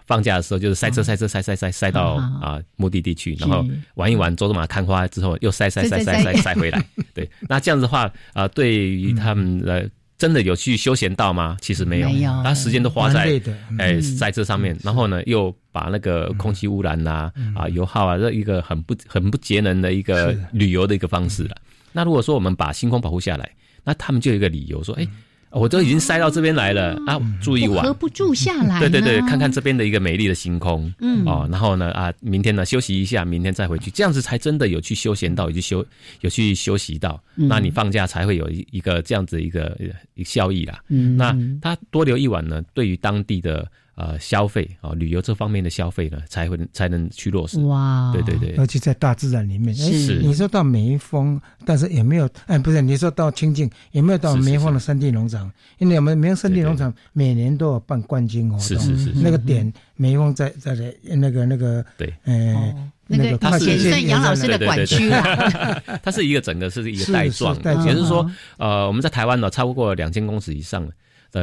[0.05, 6.85] 放假的时候就是塞车塞车塞塞塞塞到啊目的地去，然后玩一玩，走走马看花之后又塞塞塞塞塞塞回来。
[7.15, 11.57] 对，那这样子的话啊，对于他们呃，真的有去休闲到吗？
[11.61, 12.09] 其实没有，
[12.43, 13.41] 他时间都花在
[13.79, 21.57] 哎在这上面，然后呢又把那个空气污染呐啊油耗啊这一个很不很不节能的一个旅游的一个方式了。
[21.93, 23.49] 那如果说我们把星空保护下来，
[23.85, 25.07] 那他们就有一个理由说，哎
[25.51, 28.79] 我都已经塞到这边来了啊，住一晚，何不住下来？
[28.81, 31.25] 对对对，看看这边的一个美丽的星空，嗯。
[31.25, 35.85] 哦，然后呢啊，明天呢休息一下，明天再回去，这样子才真的有去休闲到，有去休
[36.21, 37.49] 有去休息到，嗯。
[37.49, 39.77] 那你放假才会有一一个这样子一个
[40.15, 40.83] 一个效益啦。
[40.89, 41.17] 嗯。
[41.17, 43.67] 那他多留一晚呢，对于当地的
[43.99, 47.59] 呃消费啊、旅游这方面的消费呢，才会才能去落实。
[47.65, 59.13] 哇，对对对，而且在大自然里面，哎是你说到梅峰，但是也没有，哎，不是，你说到清境，也没有到是是梅峰的山地农场，因为我们梅峰山地农场每年都有办冠军活动，是是是是。
[59.17, 62.75] 那个点梅峰在在在那个那个，对，呃，
[63.09, 65.83] 那个个它是杨老师的管区啦。
[66.05, 68.23] 它是一个整个是一个带状也就是说
[68.59, 70.93] 嗯，呃，我们在台湾呢，超过两千公尺以上的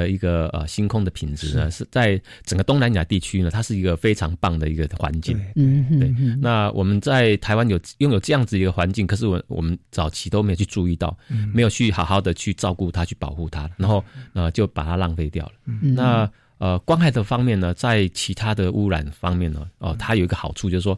[0.09, 1.87] 一个呃星空的品质呢，是。
[1.91, 5.39] 在整个东南亚地区呢，它是一个非常棒的一个环境。
[5.55, 6.09] 嗯哼对，
[6.41, 15.51] 那我们在台湾有拥有这样子一个环境，可是我我们早期都没有去注意到，嗯没有去好好的去照顾它，去保护它，然后呃就把它浪费掉了。
[15.65, 15.93] 嗯。
[15.93, 20.97] 那呃光害的方面呢，在其他的污染方面呢，哦、它有一个好处就是说，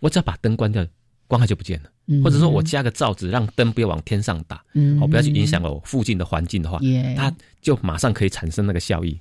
[0.00, 0.84] 我只要把灯关掉，
[1.26, 1.90] 光害就不见了。
[2.06, 6.78] 嗯或者说我加个罩子，让灯不要往天上打，嗯哦，不要去影响了我附近的环境的话，
[7.16, 9.18] 它就马上可以产生那个效益。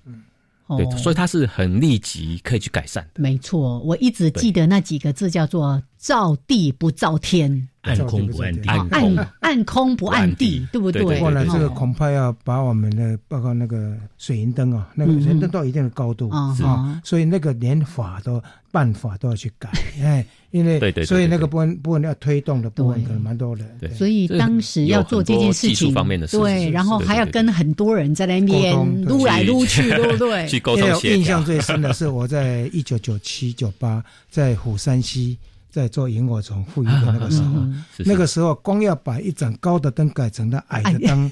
[0.77, 3.21] 对，哦所以它是很立即可以去改善的。
[3.21, 11.02] 没错，我一直记得那几个字叫做“照地不照天，暗空不按地，暗暗暗空不暗地”，对不对？
[11.04, 18.41] 不过呢，这个哦恐怕要把我们的包括那个水银灯啊，那个嗯水银灯到一定的高度啊，所以那个连法都
[18.72, 19.69] 办法都要去改，
[20.02, 23.89] 哎，因为对对对所以那个部分部分要推动的部分可能蛮多的，对。
[23.91, 30.48] 所以当时要做这件事情，方面的对，然后还要跟很多人在那边撸来撸去，对不对？
[30.48, 35.38] 去沟印象最深的是我在一九九七九八在虎山西
[35.73, 37.65] 在做萤火虫复育的那个时候
[38.05, 41.31] 那个时候光要把一盏高的灯改成了矮的灯，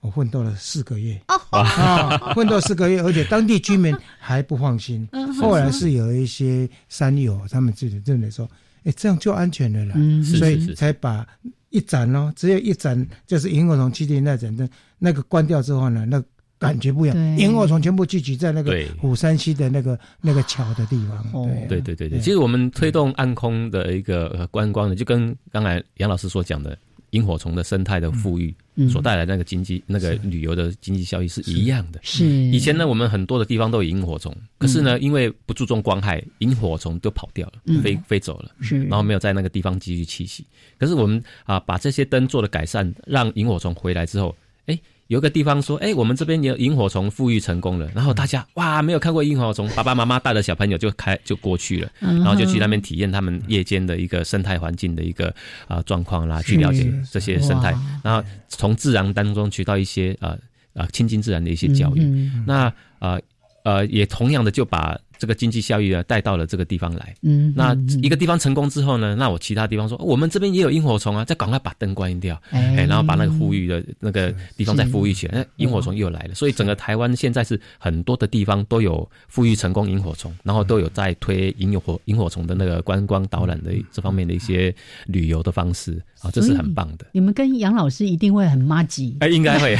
[0.00, 1.22] 我奋斗了四个月。
[1.50, 5.06] 啊，奋斗四个月，而且当地居民还不放心。
[5.12, 8.50] 嗯后来是有一些山友，他们自己认为说，
[8.82, 11.24] 哎，这样就安全了啦，嗯所以才把
[11.70, 14.68] 一盏哦，只有一盏就是萤火虫基地那盏灯，
[14.98, 16.20] 那个关掉之后呢，那
[16.58, 17.16] 感觉不一样。
[17.16, 17.44] 对。
[17.44, 18.88] 萤火虫全部聚集在那个对。
[18.98, 21.18] 虎山西的那个那个桥的地方。
[21.32, 21.50] 哦。
[21.68, 21.80] 对。
[21.80, 26.76] 对对对，其实我们推动暗空的一个呃观光呢，就跟刚才杨老师所讲的
[27.10, 28.88] 萤火虫的生态的富裕嗯。
[28.88, 32.00] 所带来那个经济、那个旅游的经济效益是一样的。
[32.02, 32.24] 是。
[32.26, 37.82] 以前呢，我们很多的地方都有萤火虫，可是呢，因为不注重光害，萤火虫都跑掉了，嗯。
[37.82, 40.46] 飞飞走了，是，然后没有在那个地方继续栖息。
[40.78, 44.34] 可是我们啊，把这些灯做了改善，让萤火虫回来之后，
[44.66, 44.78] 哎。
[45.08, 55.32] 有个地方说，哎，我们这边有萤火虫富裕成功了，然后大家哇，没有看过萤火虫，爸爸妈妈带着小朋友就开就过去了，嗯然后就去那边体验他们夜间的一个生态环境的一个
[55.68, 60.36] 啊、状况啦，去了解这些生态，然后从自然当中学到一些啊
[60.74, 62.00] 啊亲近自然的一些教育。
[62.00, 63.20] 嗯那呃
[63.62, 67.14] 呃，也同样的就把这个经济效益啊带到了这个地方来。
[67.22, 76.34] 嗯，那一个地方成功之后呢，那我其他地方说，我们这边也有萤火虫啊，再赶快把灯关掉，哎哎，然后把那个富裕的那个地方再富裕起来，那萤火虫又来了。
[76.34, 84.74] 所以整个台湾现在是很多的地方都有富裕成功萤火虫，然后都有在推萤火萤火虫的那个观光导览的这方面的一些
[85.06, 87.06] 旅游的方式啊，这是很棒的。
[87.12, 89.76] 你们跟杨老师一定会很妈吉，哎，应该会，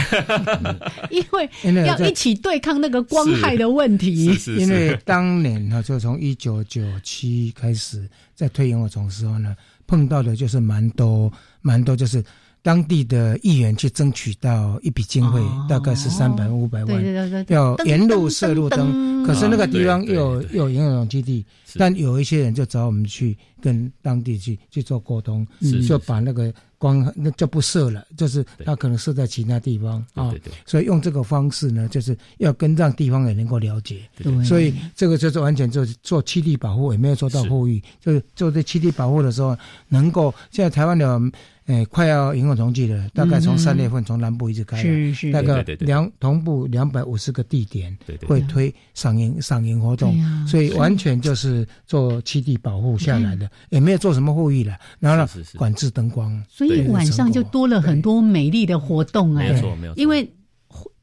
[1.11, 1.49] 因为
[1.87, 4.35] 要一起对抗那个光害的问题。
[4.37, 12.25] 是因为当当年呢，就从一九九七开始在推萤火虫的时候呢，碰到的就是蛮多蛮多，就是
[12.67, 19.25] 当地的议员去争取到一笔经费，哦大概是三百五百万，对对对对，要沿路设路灯。
[19.25, 30.51] 可是那个地方又有又有萤火虫基地，但有一些人就找我们去跟当地去去做沟通，是就把那个光那就不设了，就是对他可能设在其他地方啊对对。
[30.51, 34.01] 对所以用这个方式呢，就是要跟让地方也能够了解。
[34.17, 37.81] 对，所以这个就是完全就是做七地保护，也没有做到是富裕。
[38.01, 41.21] 就是做这七地保护的时候，能够现在台湾的
[41.67, 45.87] 诶、快要萤火虫季了，大概从嗯三月份从南部一直开始，是是，大概对对对对。
[45.87, 54.77] 两同步两百五十个地点会推赏萤赏萤活动，所以完全就是做栖地保护下来的，也没有做什么护育了。
[55.01, 60.33] 然后呢管制灯光，所以晚上就多了很多美丽的活动哎、没有错没有错，因为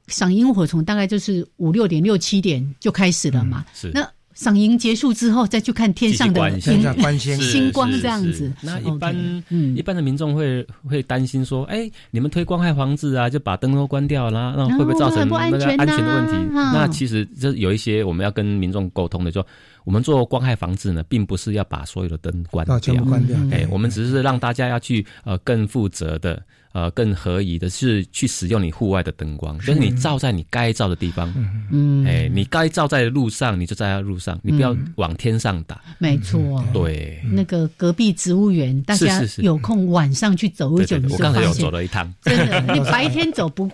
[0.08, 3.66] 赏萤火虫大概就是五六点、六七点就开始了嘛。
[3.74, 3.92] 是。
[3.94, 6.82] 那赏萤结束之后，再去看天上的星
[7.18, 8.52] 星星光这样子。
[8.62, 9.44] 那一般
[9.76, 16.58] 一般的民众会会担心说，哎，你们推光害防治啊，就把灯都关掉啦，那会不会造成那个安全的问题？
[16.58, 16.72] 啊？
[16.74, 19.46] 那其实这有一些我们要跟民众沟通的，就
[19.84, 22.80] 我们做光害防治呢，并不是要把所有的灯关掉。
[22.80, 23.38] 全部，关掉。
[23.38, 23.52] 嗯。
[23.52, 26.42] 哎，我们只是让大家要去呃更负责的
[26.74, 31.34] 呃更合宜的是去使用你户外的灯光，就是你照在你该照的地方。
[31.72, 35.82] 嗯，哎，你该照在路上，你就在路上，你不要往天上打。
[36.00, 37.22] 没错，对。
[37.32, 43.70] 那个隔壁植物园，大家有空晚上去走一走，我刚才有走了一趟，真的，你 白天走不。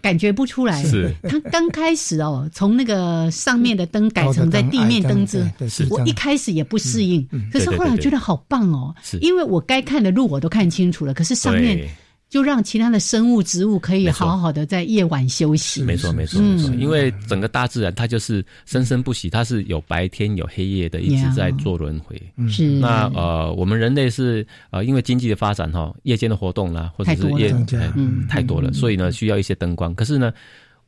[0.00, 1.14] 感觉不出来，是。
[1.24, 5.46] 他刚开始哦，从那个上面的灯改成在地面灯之，
[5.90, 11.86] 我一开始也不适应，可是后来觉得好棒哦，因为我该看的路我都看清楚了，可是上面。
[12.28, 15.82] 就让其他的生物、植物可以好好的在夜晚休息。
[15.82, 16.74] 没错，没错，没错。
[16.74, 22.20] 因为整个大自然它就是生生不息，它是有白天有黑夜的，一直在做轮回。
[22.48, 22.66] 是。
[22.78, 27.50] 那呃，我们人类是呃，因为经济的发展哈，夜间的活动啦，或者是夜
[27.96, 29.94] 嗯太多了，所以呢需要一些灯光。
[29.94, 30.32] 可是呢，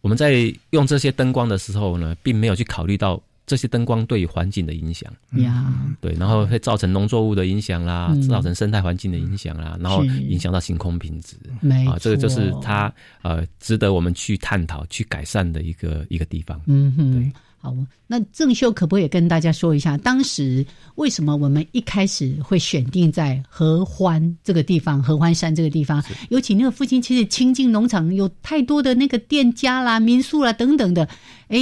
[0.03, 3.20] 我们在用这些灯光的时候呢，并没有去考虑到。
[3.51, 5.12] 这些灯光对于环境的影响。
[5.32, 11.34] 呀，对，然后会造成农作物的影响啦，造成生态环境的影响啦，然后影响到星空品质。
[11.61, 12.92] 没啊，这个就是它
[13.22, 16.61] 呃值得我们去探讨、去改善的一个一个地方。
[16.66, 26.02] 嗯哼，好，那郑秀可不可以跟大家说一下，当时为什么我们一开始会选定在合欢这个地方、合欢山这个地方？
[26.30, 31.08] 尤其那个附近其实亲近农场，有太多的那个店家啦、民宿啦等等的，
[31.48, 31.58] 哎。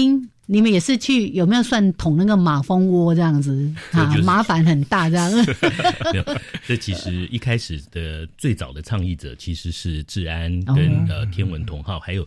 [0.51, 4.17] 你们也是去有没有算捅那个马蜂窝这样子 啊？
[4.25, 5.31] 麻烦很大这样。
[6.11, 6.25] 没有，
[6.67, 12.27] 这其实一开始的最早的倡议者其实是治安跟呃天文同号，还有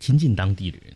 [0.00, 0.92] 亲近当地的人。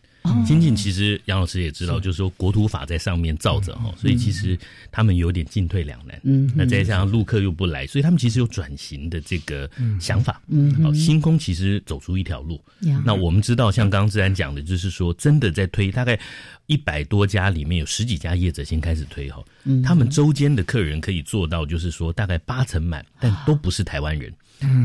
[0.47, 4.59] 亲近其实杨老师也知道，就是说国土法在上面罩着哈，所以其实
[4.91, 6.19] 他们有点进退两难。
[6.25, 9.71] 嗯，那再加上陆客又不来，所以他们其实有转型的这个
[10.01, 10.41] 想法。
[10.49, 12.63] 嗯，好，星空其实走出一条路。
[13.05, 16.19] 那我们知道，像刚刚自然讲的，就是说真的在推，大概
[16.67, 19.43] 一百多家里面有十几家业者先开始推哈。
[19.65, 24.33] 嗯，他们周间的客人可以做到，就是说大概八成满，但都不是台湾人，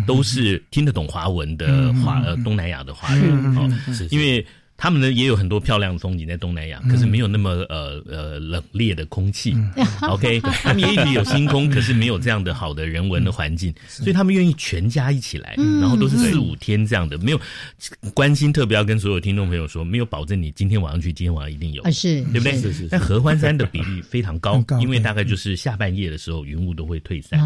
[0.05, 3.69] 都是听得懂华文的华呃东南亚的华人哦，
[4.09, 4.45] 因为。
[4.79, 9.53] 他们呢也有很多漂亮的风景在东南亚，可是没有那么呃呃冷冽的空气。
[10.07, 17.41] OK，他们也许有星空，可是没有这样的好的人文的环境，所以他们愿意全家一起来，然后都是四五天这样的，没有
[18.13, 18.53] 关心。
[18.53, 22.57] 特别要跟所有听众朋友说，没有保证你今天晚上去，今天晚上一定有，是，对不对？
[22.57, 22.87] 是是。
[22.87, 27.37] 但合欢山的比例非常高，因为大概就是下半夜的时候，云雾都会退散。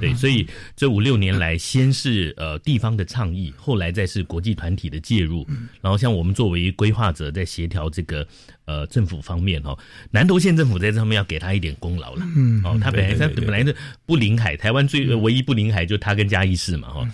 [0.00, 5.46] 对，所以这五六年来，先是呃地方的倡议，后来再是国际团体的介入，
[5.82, 6.61] 然后像我们作为。
[6.70, 8.24] 规划者在协调这个
[8.66, 9.76] 呃政府方面哈，
[10.10, 12.24] 南投县政府在这上面要给他一点功劳了。
[12.36, 13.74] 嗯，哦，他本来他本来的
[14.06, 17.08] 不临海，台湾最唯一不临海就他跟嘉义市嘛哈，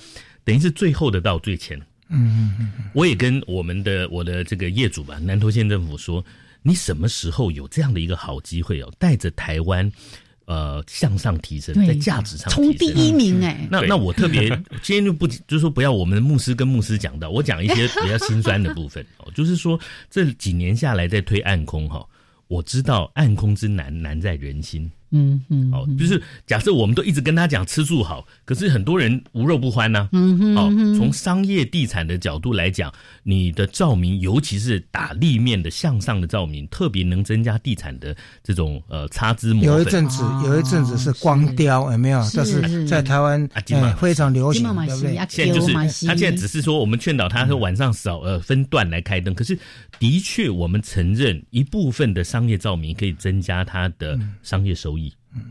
[0.44, 1.78] 等于是最后的到最前。
[2.10, 6.24] 嗯嗯嗯，我也跟我们的我的这个业主吧，南投县政府说，
[6.62, 9.90] 你什么时候有这样的一个好机会哦，带着台湾。
[10.48, 13.68] 呃，向上提升，在价值上冲第一名哎。
[13.70, 14.48] 那那我特别
[14.82, 19.78] 今天就不就是说不要我们牧师跟牧师讲到，我讲一些比较心酸的部分 哦，就是说
[20.08, 22.02] 这几年下来在推暗空哈，
[22.46, 24.90] 我知道暗空之难难在人心。
[25.10, 30.08] 嗯嗯，哦，就是假设我们都一直跟他讲吃住好，可是很多人无肉不欢呢。
[30.12, 32.92] 嗯哼，哦，从商业地产的角度来讲，
[33.22, 39.72] 你的照明，尤其是打立面的向上的照明，特别能增加地产的这种呃擦脂抹粉。
[39.72, 42.22] 有一阵子，有一阵子是光雕，有没有？
[42.28, 45.26] 就是在台湾啊，非常流行，对不对？
[45.28, 49.58] 现在就是他现在只是说，我们劝导他说晚上少呃分段来开灯，可是
[49.98, 54.97] 的确我们承认一部分的商业照明可以增加他的商业收益。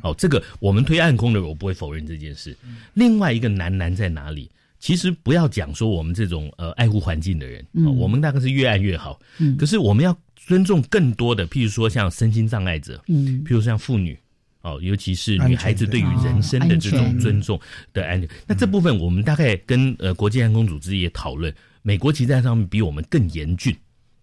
[0.02, 2.56] 哦，这个我们推暗空的，我不会否认这件事。
[2.94, 4.50] 另外一个难难在哪里？
[4.80, 7.66] 其实不要讲说我们这种呃爱护环境的人，
[7.98, 9.20] 我们大概是越暗越好。
[9.58, 14.18] 可是我们要尊重更多的，譬如说像身心障碍者，嗯，譬如像妇女，
[14.62, 17.60] 哦，尤其是女孩子对于人生的这种尊重
[17.92, 18.30] 的安全。
[18.46, 23.76] 那这部分我们大概跟呃国际暗空组织也讨论，美国其实在上面比我们更严峻。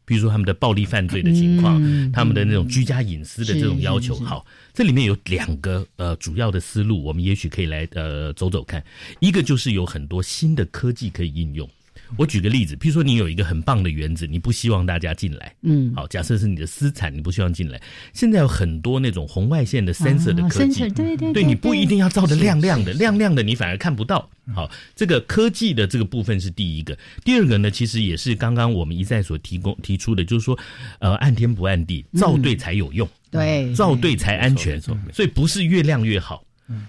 [0.05, 1.81] 比如说他们的暴力犯罪的情况，
[2.13, 8.85] 他们的那种居家隐私的这种要求，好，这里面有两个呃主要的思路，我们也许可以来呃走走看。
[9.21, 11.69] 一个就是有很多新的科技可以应用。
[12.17, 17.81] 我举个例子，譬如说你有一个很棒的园子，你不希望大家进来，嗯，好，假设是你的私产，你不希望进来。
[18.13, 24.29] 现在有很多那种红外线的 sensor 的科技，对对，对你不一定要照的亮亮的，亮亮的你反而看不到。
[24.55, 30.59] 好，这个科技的这个部分是第一个，第二个呢，其实也是刚刚我们一再所提供提出的，就是说，
[30.99, 36.45] 呃，暗天不暗地，照对才有用，对，照对才安全，所以不是越亮越好，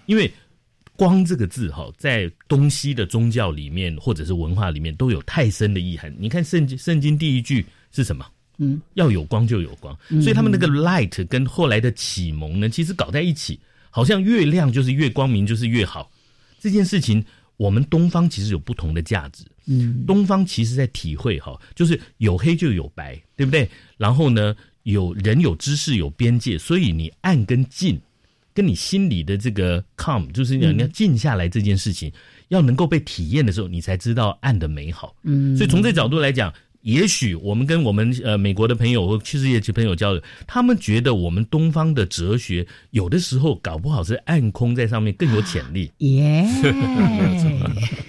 [0.06, 0.32] 因为。
[0.98, 6.14] 光这个字哈，在东西的宗教里面或者是文化里面都有太深的意涵。
[6.18, 8.26] 你看圣经，圣经第一句是什么？
[8.58, 9.98] 嗯，要有光就有光。
[10.22, 16.10] 所以他们那个 light 跟后来的启蒙呢，其实搞在一起，好像越亮就是越光明，就是越好。
[16.60, 17.24] 这件事情
[17.58, 19.44] 我们东方其实有不同的价值。
[19.66, 23.70] 嗯，东方其实在体会哈，就是有黑就有白，对不对？
[23.98, 28.00] 然后呢，有人有知识有边界，所以你暗跟静，
[28.56, 32.12] 跟你心里的这个 calm，就是你要静下来这件事情，
[32.48, 35.16] 要能够被体验的时候，你才知道暗的美好。
[35.22, 36.52] 嗯，所以从这角度来讲。
[36.86, 45.92] 也许我们跟我们呃美国的朋友或去世界级朋友交流，他们觉得我们东方的哲学有的时候搞不好是暗空在上面更有潜力。
[45.98, 46.48] 耶，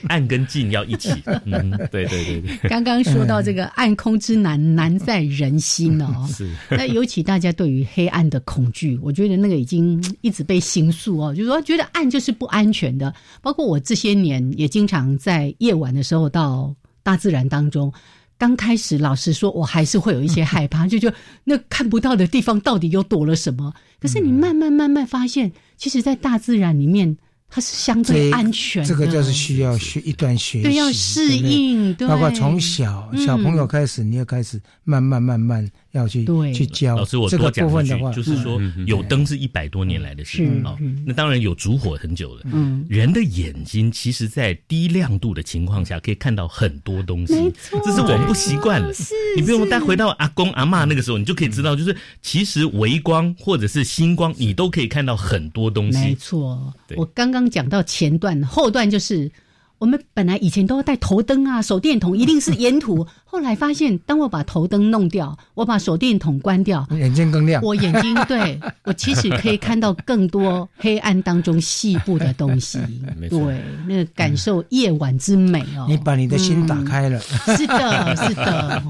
[0.09, 1.11] 暗跟静要一起。
[1.47, 2.69] 嗯，对对对对。
[2.69, 6.09] 刚刚说到这个暗空之难，难在人心哦。
[6.29, 6.47] 是。
[6.69, 13.15] 那尤其大家对于黑暗的恐惧，我觉得那个已经一直被形塑哦，就是说觉得暗就是不安全的。
[13.41, 17.91] 包括我这些年也经常在夜晚的时候到大自然当中。
[18.39, 21.13] 刚开始，老实说，我还是会有一些害怕，就就
[21.45, 23.73] 那看不到的地方到底又躲了什么？
[24.01, 27.17] 可是你慢慢慢慢发现，其实，在大自然里面。
[27.49, 35.67] 它是相对安全，这个就是需要学一段学习，对，要适应，对，包括从小小朋友开始，你要开始慢慢慢慢
[35.97, 36.97] 要去去教。
[36.97, 40.77] 老师，我多讲一句，就是说，有灯是一百多年来的事啊，
[41.07, 42.43] 那当然有烛火很久了。
[42.53, 47.53] 嗯，人的眼睛其实，在低亮度的情况下，可以看到很多东西，
[47.85, 48.93] 这是我们不习惯了。
[49.37, 55.99] 你不用再回到阿公阿妈那个时候，你就可以知道，就是其实微光或者是星光，你都可以看到很多东西。
[56.01, 57.37] 没错，我刚刚。
[57.37, 59.31] 刚讲到前段，后段就是
[59.77, 63.07] 我们本来以前都要带头灯啊，手电筒一定是沿途。
[63.37, 67.63] 后来发现，当我把头灯弄掉，我把手电筒关掉，眼睛更亮。
[67.63, 72.79] 我眼睛对 我其实可以看到更多黑暗当中细部的东西。
[73.29, 75.85] 对，那个感受夜晚之美哦。
[75.87, 77.21] 你把你的心打开了。
[77.21, 78.83] 是的， 是的。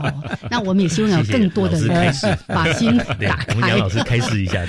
[0.49, 2.15] 那我们也希望有更多的人
[2.47, 3.69] 把心打开。
[3.69, 4.63] 杨老师开示一下。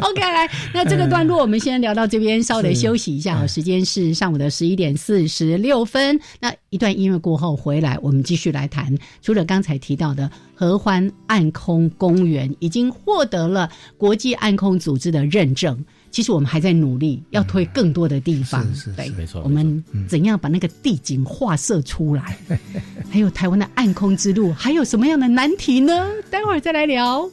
[0.00, 3.44] OK，来，那这个段落我们先聊到这边，稍微休息一下。
[3.48, 6.20] 时间是上午的十一点四十六分。
[6.38, 8.59] 那一段音乐过后回来，我们继续来。
[8.60, 18.62] 来谈，除了刚才提到的合欢暗空公园已经获得了国际暗空组织的认证，其实我们还在努力，要推更多的地方。
[18.74, 19.40] 是是，没错。
[19.42, 22.36] 我们怎样把那个地景画设出来？
[23.10, 26.06] 还有台湾的暗空之路，还有什么样的难题呢？
[26.30, 27.26] 待会儿再来聊。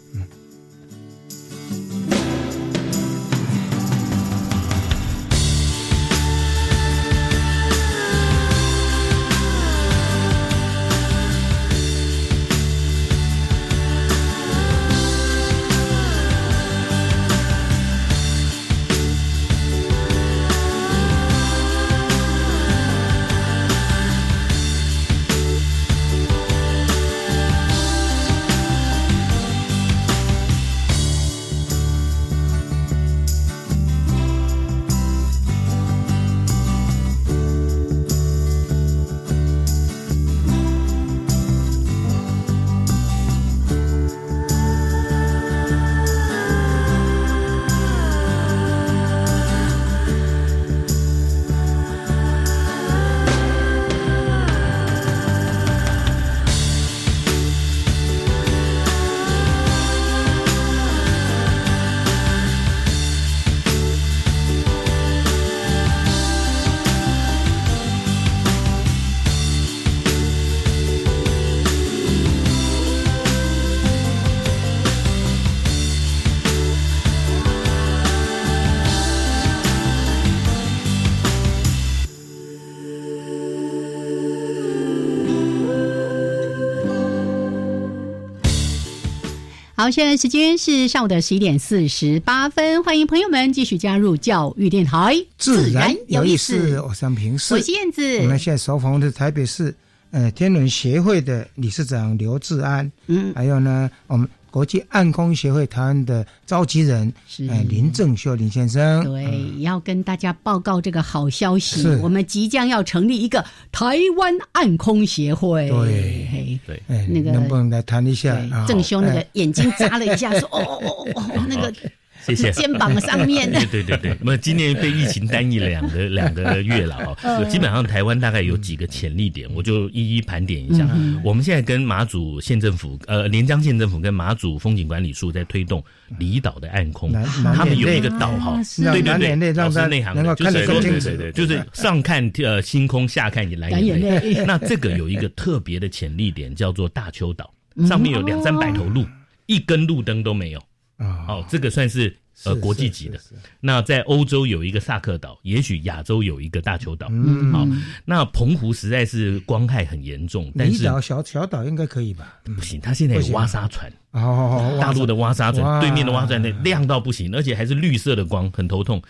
[89.88, 96.78] 好，现在时间是上午的十一点四十八分，欢迎朋友们继续加入教育电台，自然有意思。
[96.82, 98.18] 我是平视，我是燕子。
[98.18, 99.74] 我们现在受访的台北市
[100.12, 104.28] 呃天伦协会的理事长刘志安，嗯，还有呢我们。
[104.50, 107.48] 国际暗空协会台湾的召集人是。
[107.50, 115.70] 哎林正秀林先生，对，要跟大家报告这个好消息，我们即将要成立一个台湾暗空协会。
[115.70, 116.60] 对。
[116.66, 118.38] 对，那个能不能来谈一下？
[118.68, 121.74] 正修那个眼睛眨了一下，说：“哦哦哦，那个。”
[122.36, 122.52] 谢谢。
[122.52, 123.52] 肩膀上面。
[123.52, 130.88] 对对对对，那么今年被疫情单一了两个两个月了哦， 基本上台湾大概有几个潜力点，我就一一盘点一下。
[131.24, 135.84] 我们现在跟马祖县政府、呃连江县政府跟马祖风景管理处在推动
[136.18, 137.12] 离岛的暗空，
[137.54, 144.44] 他们有一个岛哈，对对对，老师内行的，就是说对对对，就是上看呃星空，下看蓝眼泪。
[144.46, 147.54] 那这个有一个特别的潜力点，叫做大邱岛，
[147.88, 149.06] 上面有两三百头鹿，
[149.46, 150.62] 一根路灯都没有。
[150.98, 153.20] 啊，好，这个算是呃国际级的。
[153.60, 157.08] 那在欧洲有一个萨克岛，也许亚洲有一个大球岛。
[157.10, 157.68] 嗯好，
[158.06, 162.40] 那澎湖实在是光害很严重，但是离岛小小岛应该可以吧？
[162.44, 163.92] 不行，它现在有挖沙船。
[164.12, 169.02] 哦， 大陆的挖沙船，对面的挖沙船那亮到不行，而且还是绿色的光，很头痛。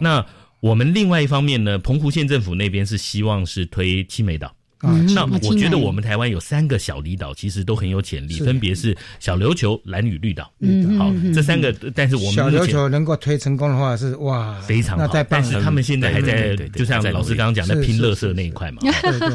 [0.00, 0.24] 那
[0.60, 4.52] 我们另外一方面呢，澎湖县政府那边是希望是推七美岛。
[4.82, 10.52] 嗯那啊青美我觉得我们台湾有三个小离岛，其实都很有潜力，分别是小琉球、蓝屿、绿岛。
[10.60, 15.24] 嗯好嗯，这三个，但是我们小琉球能够推成功的话是哇，非常好。
[15.30, 18.82] 但是他们现在还在就像老师刚刚讲的拼乐色那一块嘛，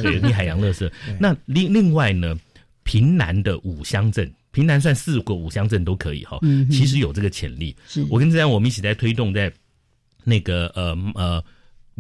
[0.04, 0.92] 对，你海洋乐色。
[1.20, 2.38] 那另另外呢，
[2.84, 8.06] 平南的五乡镇，平南算四个五乡镇都可以哈嗯，其实有这个潜力是。
[8.12, 9.52] 我跟志安我们一起在推动在
[10.24, 11.44] 那个呃呃。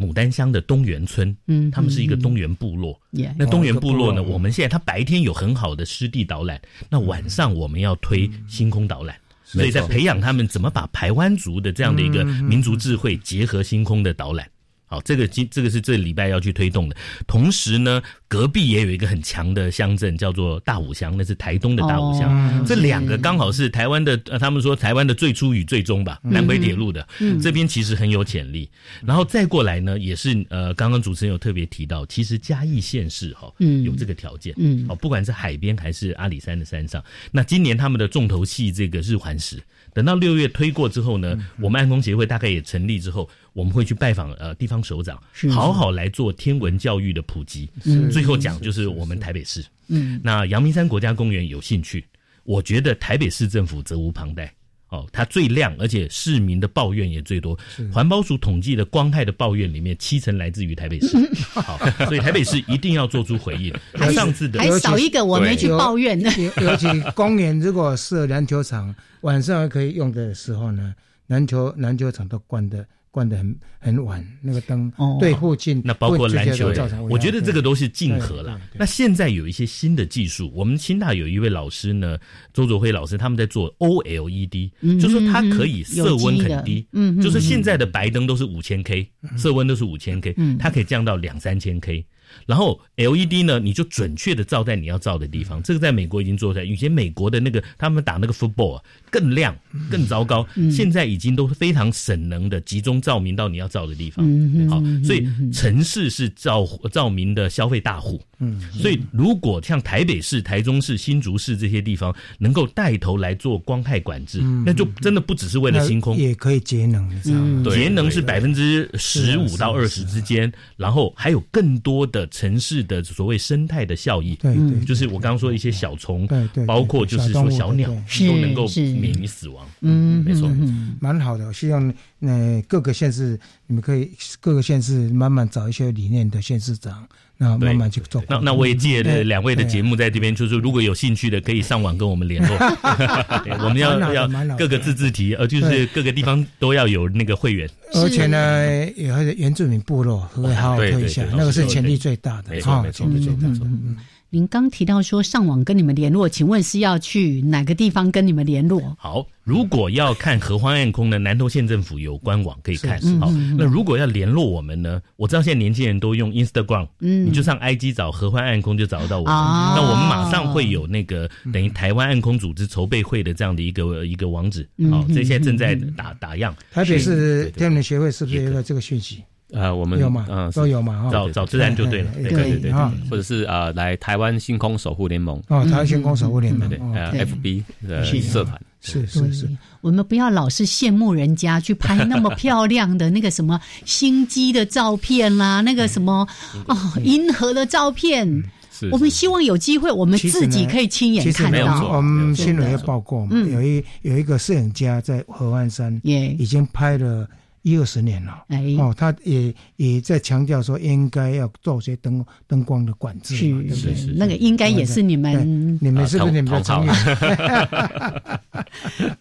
[0.02, 2.99] 牡丹乡的东源村，嗯他们是一个东源部落。
[3.38, 9.16] 那东源部落呢，我们现在它白天有很好的湿地导览，那晚上我们要推星空导览。
[9.43, 14.49] 所以在培养他们怎么把排湾族的这样的一个民族智慧结合星空的导览。
[14.92, 16.96] 好，这个今这个是这礼拜要去推动的。
[17.26, 22.30] 同时呢，隔壁也有一个很强的乡镇，叫做大武乡，那是台东的大武乡。
[22.30, 27.08] 哦这两个刚好是台湾的，呃，他们说台湾的最初与最终吧，南回铁路的。
[27.20, 28.70] 嗯这边其实很有潜力。
[29.06, 34.54] 然后再过来呢，也是呃，刚刚主持人有特别提到，其实嘉义县市哈、嗯有这个条件。
[34.58, 39.58] 嗯哦，不管是海边还是阿里山的山上，那今年他们的重头戏这个日环食，
[39.94, 47.70] 等到六月推过之后呢，我们暗工协会大概也成立之后，我们会去拜访呃地方首长是，好好来做天文教育的普及。
[47.86, 52.06] 嗯最后讲就是我们台北市，嗯那阳明山国家公园有兴趣，
[52.44, 54.54] 我觉得台北市政府责无旁贷。
[54.92, 57.58] 哦，它最亮，而且市民的抱怨也最多。
[57.94, 61.18] 环保署统计的光害的抱怨里面，七成来自于台北市。
[61.56, 63.74] 好，所以台北市一定要做出回应。
[63.94, 66.30] 还上次的还少一个我没去抱怨呢。
[66.38, 70.94] 尤尤其公园如果设篮球场，晚上还可以用的时候呢，
[71.28, 76.72] 篮球篮球场都关的关的很很晚，那个灯哦对附近那包括篮球
[77.09, 78.62] 我觉得这个都是竞合对了。
[78.74, 82.18] 那现在有一些新的技术，我们清大有一位老师呢，
[82.53, 89.07] 周卓辉老师，他们在做 OLED，、嗯就说它可以色温很低，嗯嗯就是现在的白灯都是五千 K，、
[89.38, 90.57] 色温都是五千 K，、嗯。
[90.57, 92.05] 它可以降到两三千 K。
[92.45, 95.62] 然后 LED 呢，你就准确的照在你要照的地方。
[95.62, 99.55] 这个在美国已经做出来，以前美国的那个他们打那个 football 啊更亮、
[99.89, 100.72] 更糟糕，嗯。
[100.72, 104.26] 现在已经都是非常省能的集中照明到你要照的地方。
[104.70, 108.20] 好所以城市是照照明的消费大户。
[108.43, 114.64] 嗯，所以如果像台北市、台中市、新竹市这些地方能够带头来做光害管制，嗯。
[114.66, 117.64] 那就真的不只是为了星空，也可以节能，你知道吗？
[117.76, 124.36] 节能是百分之十五是到二十之间，然后还有更多的城市的所谓生态的效益。
[124.36, 127.89] 对对，就是我刚刚说的一些小虫，对对对包括就是说小鸟
[128.28, 129.68] 都能够是免于死亡。
[129.82, 131.47] 嗯，没错嗯蛮好的。
[131.47, 138.24] 我希望呃各个县市，你们可以各个县市慢慢找一些理念的县市长，然后慢慢去做。
[138.30, 142.56] 那那我也借了两位的对节目在这边，就是如果有兴趣的，可以上网跟我们联络。
[143.66, 147.70] 我们要要各个自治体，呃，就是各个地方都要有那个会员。
[147.93, 153.66] 而且呢，也还有原住民部落会好好推一下那个是潜力最大的，哈没错没错潜力最大的。
[153.66, 153.97] 嗯嗯
[154.34, 158.96] 您刚提到说上网跟你们联络，请问是要去哪个地方跟你们联络？
[158.98, 162.94] 好，如果要看合欢暗空呢，南投县政府有官网可以看。
[163.20, 169.34] 好是嗯嗯，那如果要联络我们呢，我知道现在年轻人都用 Instagram，嗯你就上 IG 找合欢暗空就找得到我们。
[169.34, 174.64] 哦那我们马上会有那个等于台湾暗空组织筹备会的这样的一个一个网址。
[174.90, 176.56] 好，嗯这现在正在嗯打打样。
[176.72, 179.22] 台北市天文学会是不是有一个这个讯息？
[179.54, 180.26] 呃，我们有吗？
[180.30, 182.12] 嗯都有嘛找找自然就对了。
[182.14, 182.72] 对对对
[183.10, 185.41] 或者是呃，来台湾星空守护联盟。
[185.47, 189.49] 哦，台湾星空守护联盟对，呃，FB 的是社团，是是是，
[189.82, 196.28] 我们不要老是羡慕人家去拍那么漂亮的那个什么星机的照片啦，那个什么
[196.68, 198.43] 哦银河的照片。
[198.91, 201.95] 我们希望有机会，我们自己可以亲眼看到。
[201.95, 206.36] 我们新闻也报过有一有一个摄影家在合欢山，耶。
[206.39, 207.28] 已经拍了
[207.64, 208.43] 一二十年了。
[208.47, 213.95] 哎哦，他也也在强调说，应该要做些灯灯光的管制嘛，对不对？
[213.95, 216.93] 是那个应该也是你们对你们是不是你们的成员？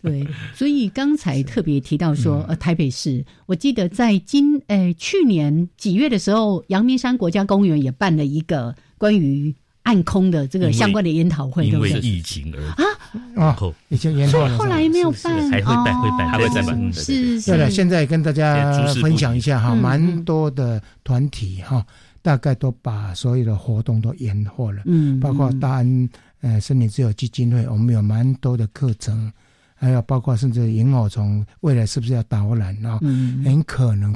[0.02, 11.90] 对，所以刚才特别提到说，呃，台北市，我记得在今呃去年几月的时候，阳明山国家公园也办了一个关于暗空的这个相关的研讨会，对因为？
[12.00, 12.84] 疫情而啊，
[13.36, 14.58] 哦，已经延后了。
[14.58, 16.74] 后来没有办，还会办会办哦还会再办。
[16.74, 21.84] 是嗯是是，对了，现在跟大家分享一下哈，嗯蛮多的团体哈，
[22.22, 26.08] 大概都把所有的活动都延后了，嗯包括大安
[26.40, 29.32] 呃森林自由基金会，我们有蛮多的课程，
[29.74, 32.98] 还有包括甚至萤火虫未来是不是要导览啊？
[33.02, 33.42] 嗯。
[33.44, 34.14] 很可能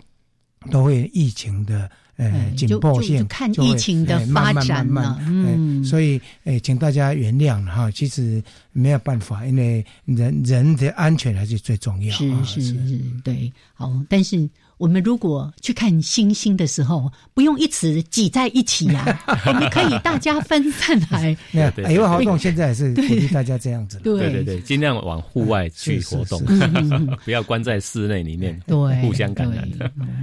[0.71, 5.19] 都会疫情的呃紧迫性，就看疫情的发展了。
[5.27, 8.43] 嗯，所以呃，请大家原谅哈，其实
[8.73, 12.15] 没有办法，因为人人的安全还是最重要。
[12.15, 14.49] 是是是，对，好，但是。
[14.85, 21.35] 我们如果去看星星的时候，不用一直挤在一起呀， 我们可以大家分散来。
[21.74, 26.39] 对，因为活动现在是鼓励大家这样子，对对对，尽量往户外去活动，
[27.24, 29.66] 不要关在室内里面，对，互相感染。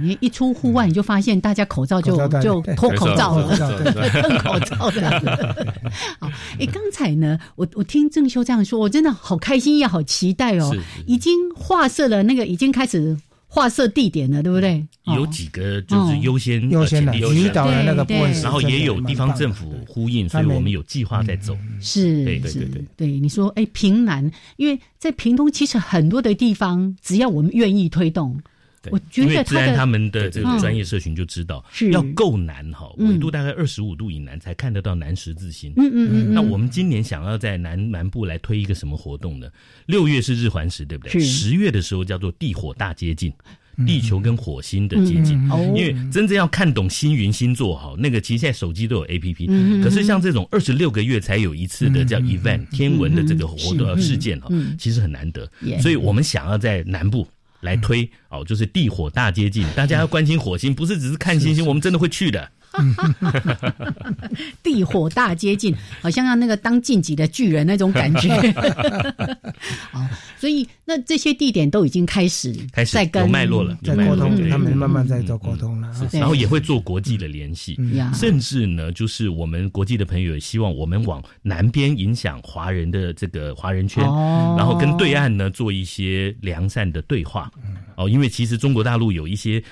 [0.00, 5.74] 你一出户外，你就发现大家口罩就就脱口罩了，脱口罩的。
[6.20, 10.72] 好，哎，刚才呢，我我听郑修这样说，我真的好开心也好期待哦，
[11.04, 13.18] 已经画设了那个，已经开始。
[13.54, 14.82] 画设地点的，对不对？
[15.14, 21.54] 有几个就是优先优先的引导的那个部分，然后也有地方政府呼应，所以我们有计划在走。
[21.78, 23.20] 是，对对对对对。
[23.20, 28.40] 你说，哎，平南，因为在平东，其实很多的地方，只要我们愿意推动。
[28.90, 35.72] 我觉得自然他们的这个专业社群就知道，要够难哈，纬度大概二十五度以南才看得到南十字星。
[35.76, 36.34] 嗯嗯嗯。
[36.34, 39.48] 那我们今年想要在南南部来推一个什么活动呢？
[39.86, 41.20] 六月是日环食，对不对？
[41.20, 43.32] 十月的时候叫做地火大接近，
[43.86, 45.40] 地球跟火星的接近。
[45.76, 49.46] 因为真正要看懂星云星座哈，那个其实现在手机都有 A P P。
[49.82, 55.48] 可是像这种二十六个月才有一次的叫 event 天文的这个活动事件哈，其实很难得。
[55.80, 57.26] 所以我们想要在南部。
[57.62, 62.48] 来推哦，就是地火大接近，大家要关心火星，不是只是看星星，我们真的会去的。
[64.62, 68.28] 地火大接近，好像要那个当晋级的巨人那种感觉。
[69.90, 70.06] 好，
[70.38, 75.90] 所以那这些地点都已经开始开始有脉络了，在沟通，他们慢慢在做沟通了。
[76.12, 77.78] 然后也会做国际的联系，
[78.14, 84.02] 甚至呢，就是我们国际的朋友也希望我们往南边影响华人的这个华人圈，
[84.56, 87.50] 然后跟对岸呢做一些良善的对话。
[87.96, 89.62] 哦，因为其实中国大陆有一些。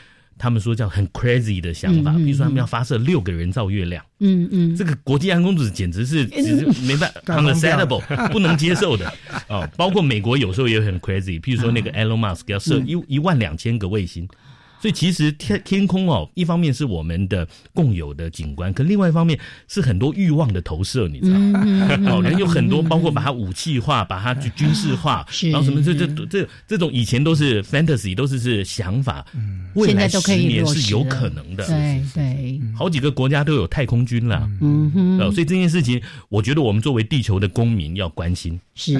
[0.40, 8.00] 他们说叫很 crazy 的想法，比如说他们要发射六个人造月亮，嗯嗯，这个国际航空组简直是 只是没办法 unacceptable，
[8.32, 9.12] 不能接受的。
[9.48, 9.68] 哦。
[9.76, 14.26] 包括美国有时候也很 crazy，譬如说那个 Elon Musk 要设一一万两千个卫星。
[14.80, 21.60] 所以其实天天空哦，一方面是我们的共有的景观，可另外一方面是很多欲望的投射，你知道吗？
[22.10, 29.24] 哦，人有很多，包括把它武器化，把它去军事化，然后什么这这这这种以前都是 fantasy，都是是想法，
[29.74, 31.66] 未来十年是有可能的。
[31.66, 34.50] 对对，好几个国家都有太空军了。
[34.62, 36.00] 嗯哼，所以这件事情，
[36.30, 38.58] 我觉得我们作为地球的公民要关心。
[38.74, 38.98] 是，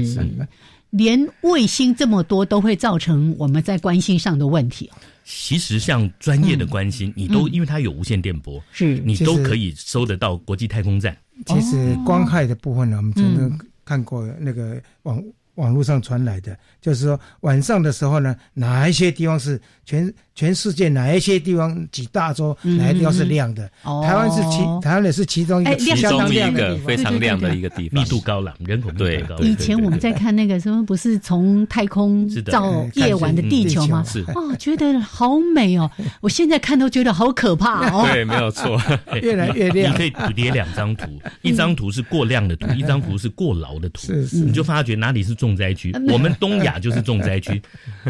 [0.91, 4.91] 连卫星这么多都会造成我们在关心上的问题。
[5.33, 11.17] 其实像专业的关心，你都因为它有无线电波，是你都可以收得到国际太空站。
[11.47, 15.23] 其实光害的部分呢，我们曾经看过那个网
[15.55, 20.13] 网络上传来的，就是说晚上的时候呢，哪一些地方是全。
[20.41, 23.71] 全世界哪一些地方几大洲哪一地方是亮的？
[23.85, 29.37] 台湾是其台湾也是其中一个其中一个非常亮的一个地方，密度高了，人口密度高。
[29.41, 34.03] 以前我们在看那个什么，不是从太空照夜晚的地球吗？
[34.07, 35.91] 是哦，觉得好美哦！
[36.23, 38.09] 我现在看都觉得好可怕哦。
[38.11, 38.81] 对，没有错，
[39.21, 39.93] 越来越亮。
[39.93, 41.05] 你可以叠两张图，
[41.43, 45.95] 一张图是过亮的图，一张图是过劳的图，你就发觉哪里是重灾区。
[46.09, 47.61] 我们东亚就是重灾区。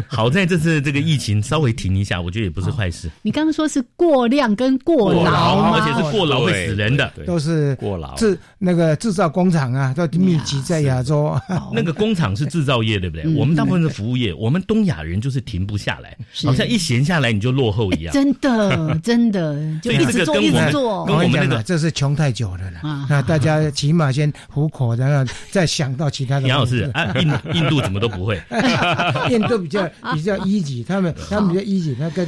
[0.07, 2.20] 好在这次这个疫情稍微停一下。
[2.21, 3.09] 我觉得也不是坏事。
[3.21, 11.39] 你刚刚说是过量跟过劳而且是过劳会死人的，都是过劳制那个制造工厂啊，都密集在亚洲。
[11.73, 13.27] 那个工厂是制造业，对不对？
[13.35, 14.33] 我们大部分是服务业。
[14.33, 16.15] 我们东亚人就是停不下来，
[16.45, 18.13] 好像一闲下来你就落后一样。
[18.13, 21.05] 真的，真的，就一直做，一直做。
[21.05, 23.05] 跟我们那个，这是穷太久了啦。
[23.09, 26.47] 那大家起码先糊口，然后再想到其他的。
[26.47, 28.41] 杨老师啊，印印度怎么都不会，
[29.31, 32.27] 印度比较比较一级，他们他们比较一级，他跟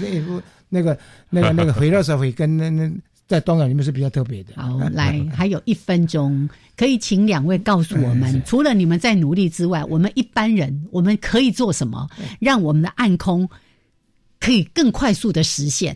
[0.69, 0.97] 那个
[1.29, 2.91] 那个那个回到社会跟那那
[3.27, 4.53] 在东港里面是比较特别的。
[4.55, 12.07] 好，来还有一分钟，可以请两位告诉我们，除了你们在努力之外，我们一般人我们可以做什么，
[12.39, 13.49] 让我们的暗空
[14.39, 15.95] 可以更快速的实现？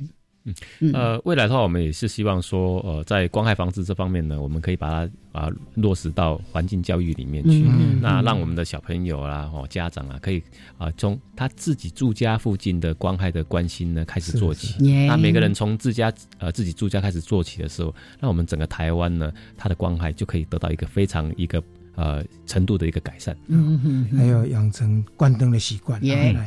[0.79, 7.65] 嗯，呃，未来的话，我们也是希望说，呃，在光害防治这方面呢，我们可以把它啊落实到环境教育里面去。
[8.01, 10.41] 那让我们的小朋友啦、哦家长啊，可以
[10.77, 14.81] 啊从他自己住家附近的光害的关心呢开始做起。
[15.07, 21.61] 那每个人从自家呃自己住家开始做起的时候，那我们整个台湾呢，它的光害就可以得到一个非常一个
[21.97, 23.35] 呃程度的一个改善。
[23.47, 25.99] 嗯嗯，还有养成关灯的习惯。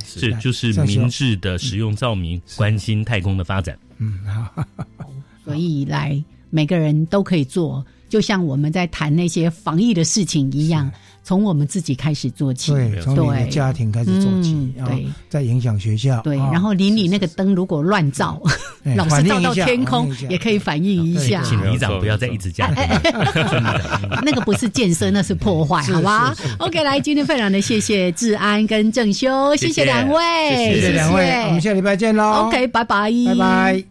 [0.03, 3.79] 是，就是明智的使用照明，关心太空的发展。
[3.99, 4.65] 嗯，好，
[5.45, 10.91] 所以来每个人都可以做，就像我们在谈那些防疫的事情一样。
[11.23, 18.41] 从我们自己开始做起，对，从你的家庭开始做起，对，再影响学校，对，然后邻里那个灯如果乱照，
[18.97, 21.43] 老是照到天空，也可以反映一下。
[21.45, 22.73] 请里长不要再一直讲，
[24.23, 32.47] 那个不是建设，那是破坏，好吧？OK，来，今天非常的谢谢治安跟郑修，谢谢两位，谢谢两位，我们下礼拜见喽。
[32.47, 33.90] OK，拜拜，拜拜。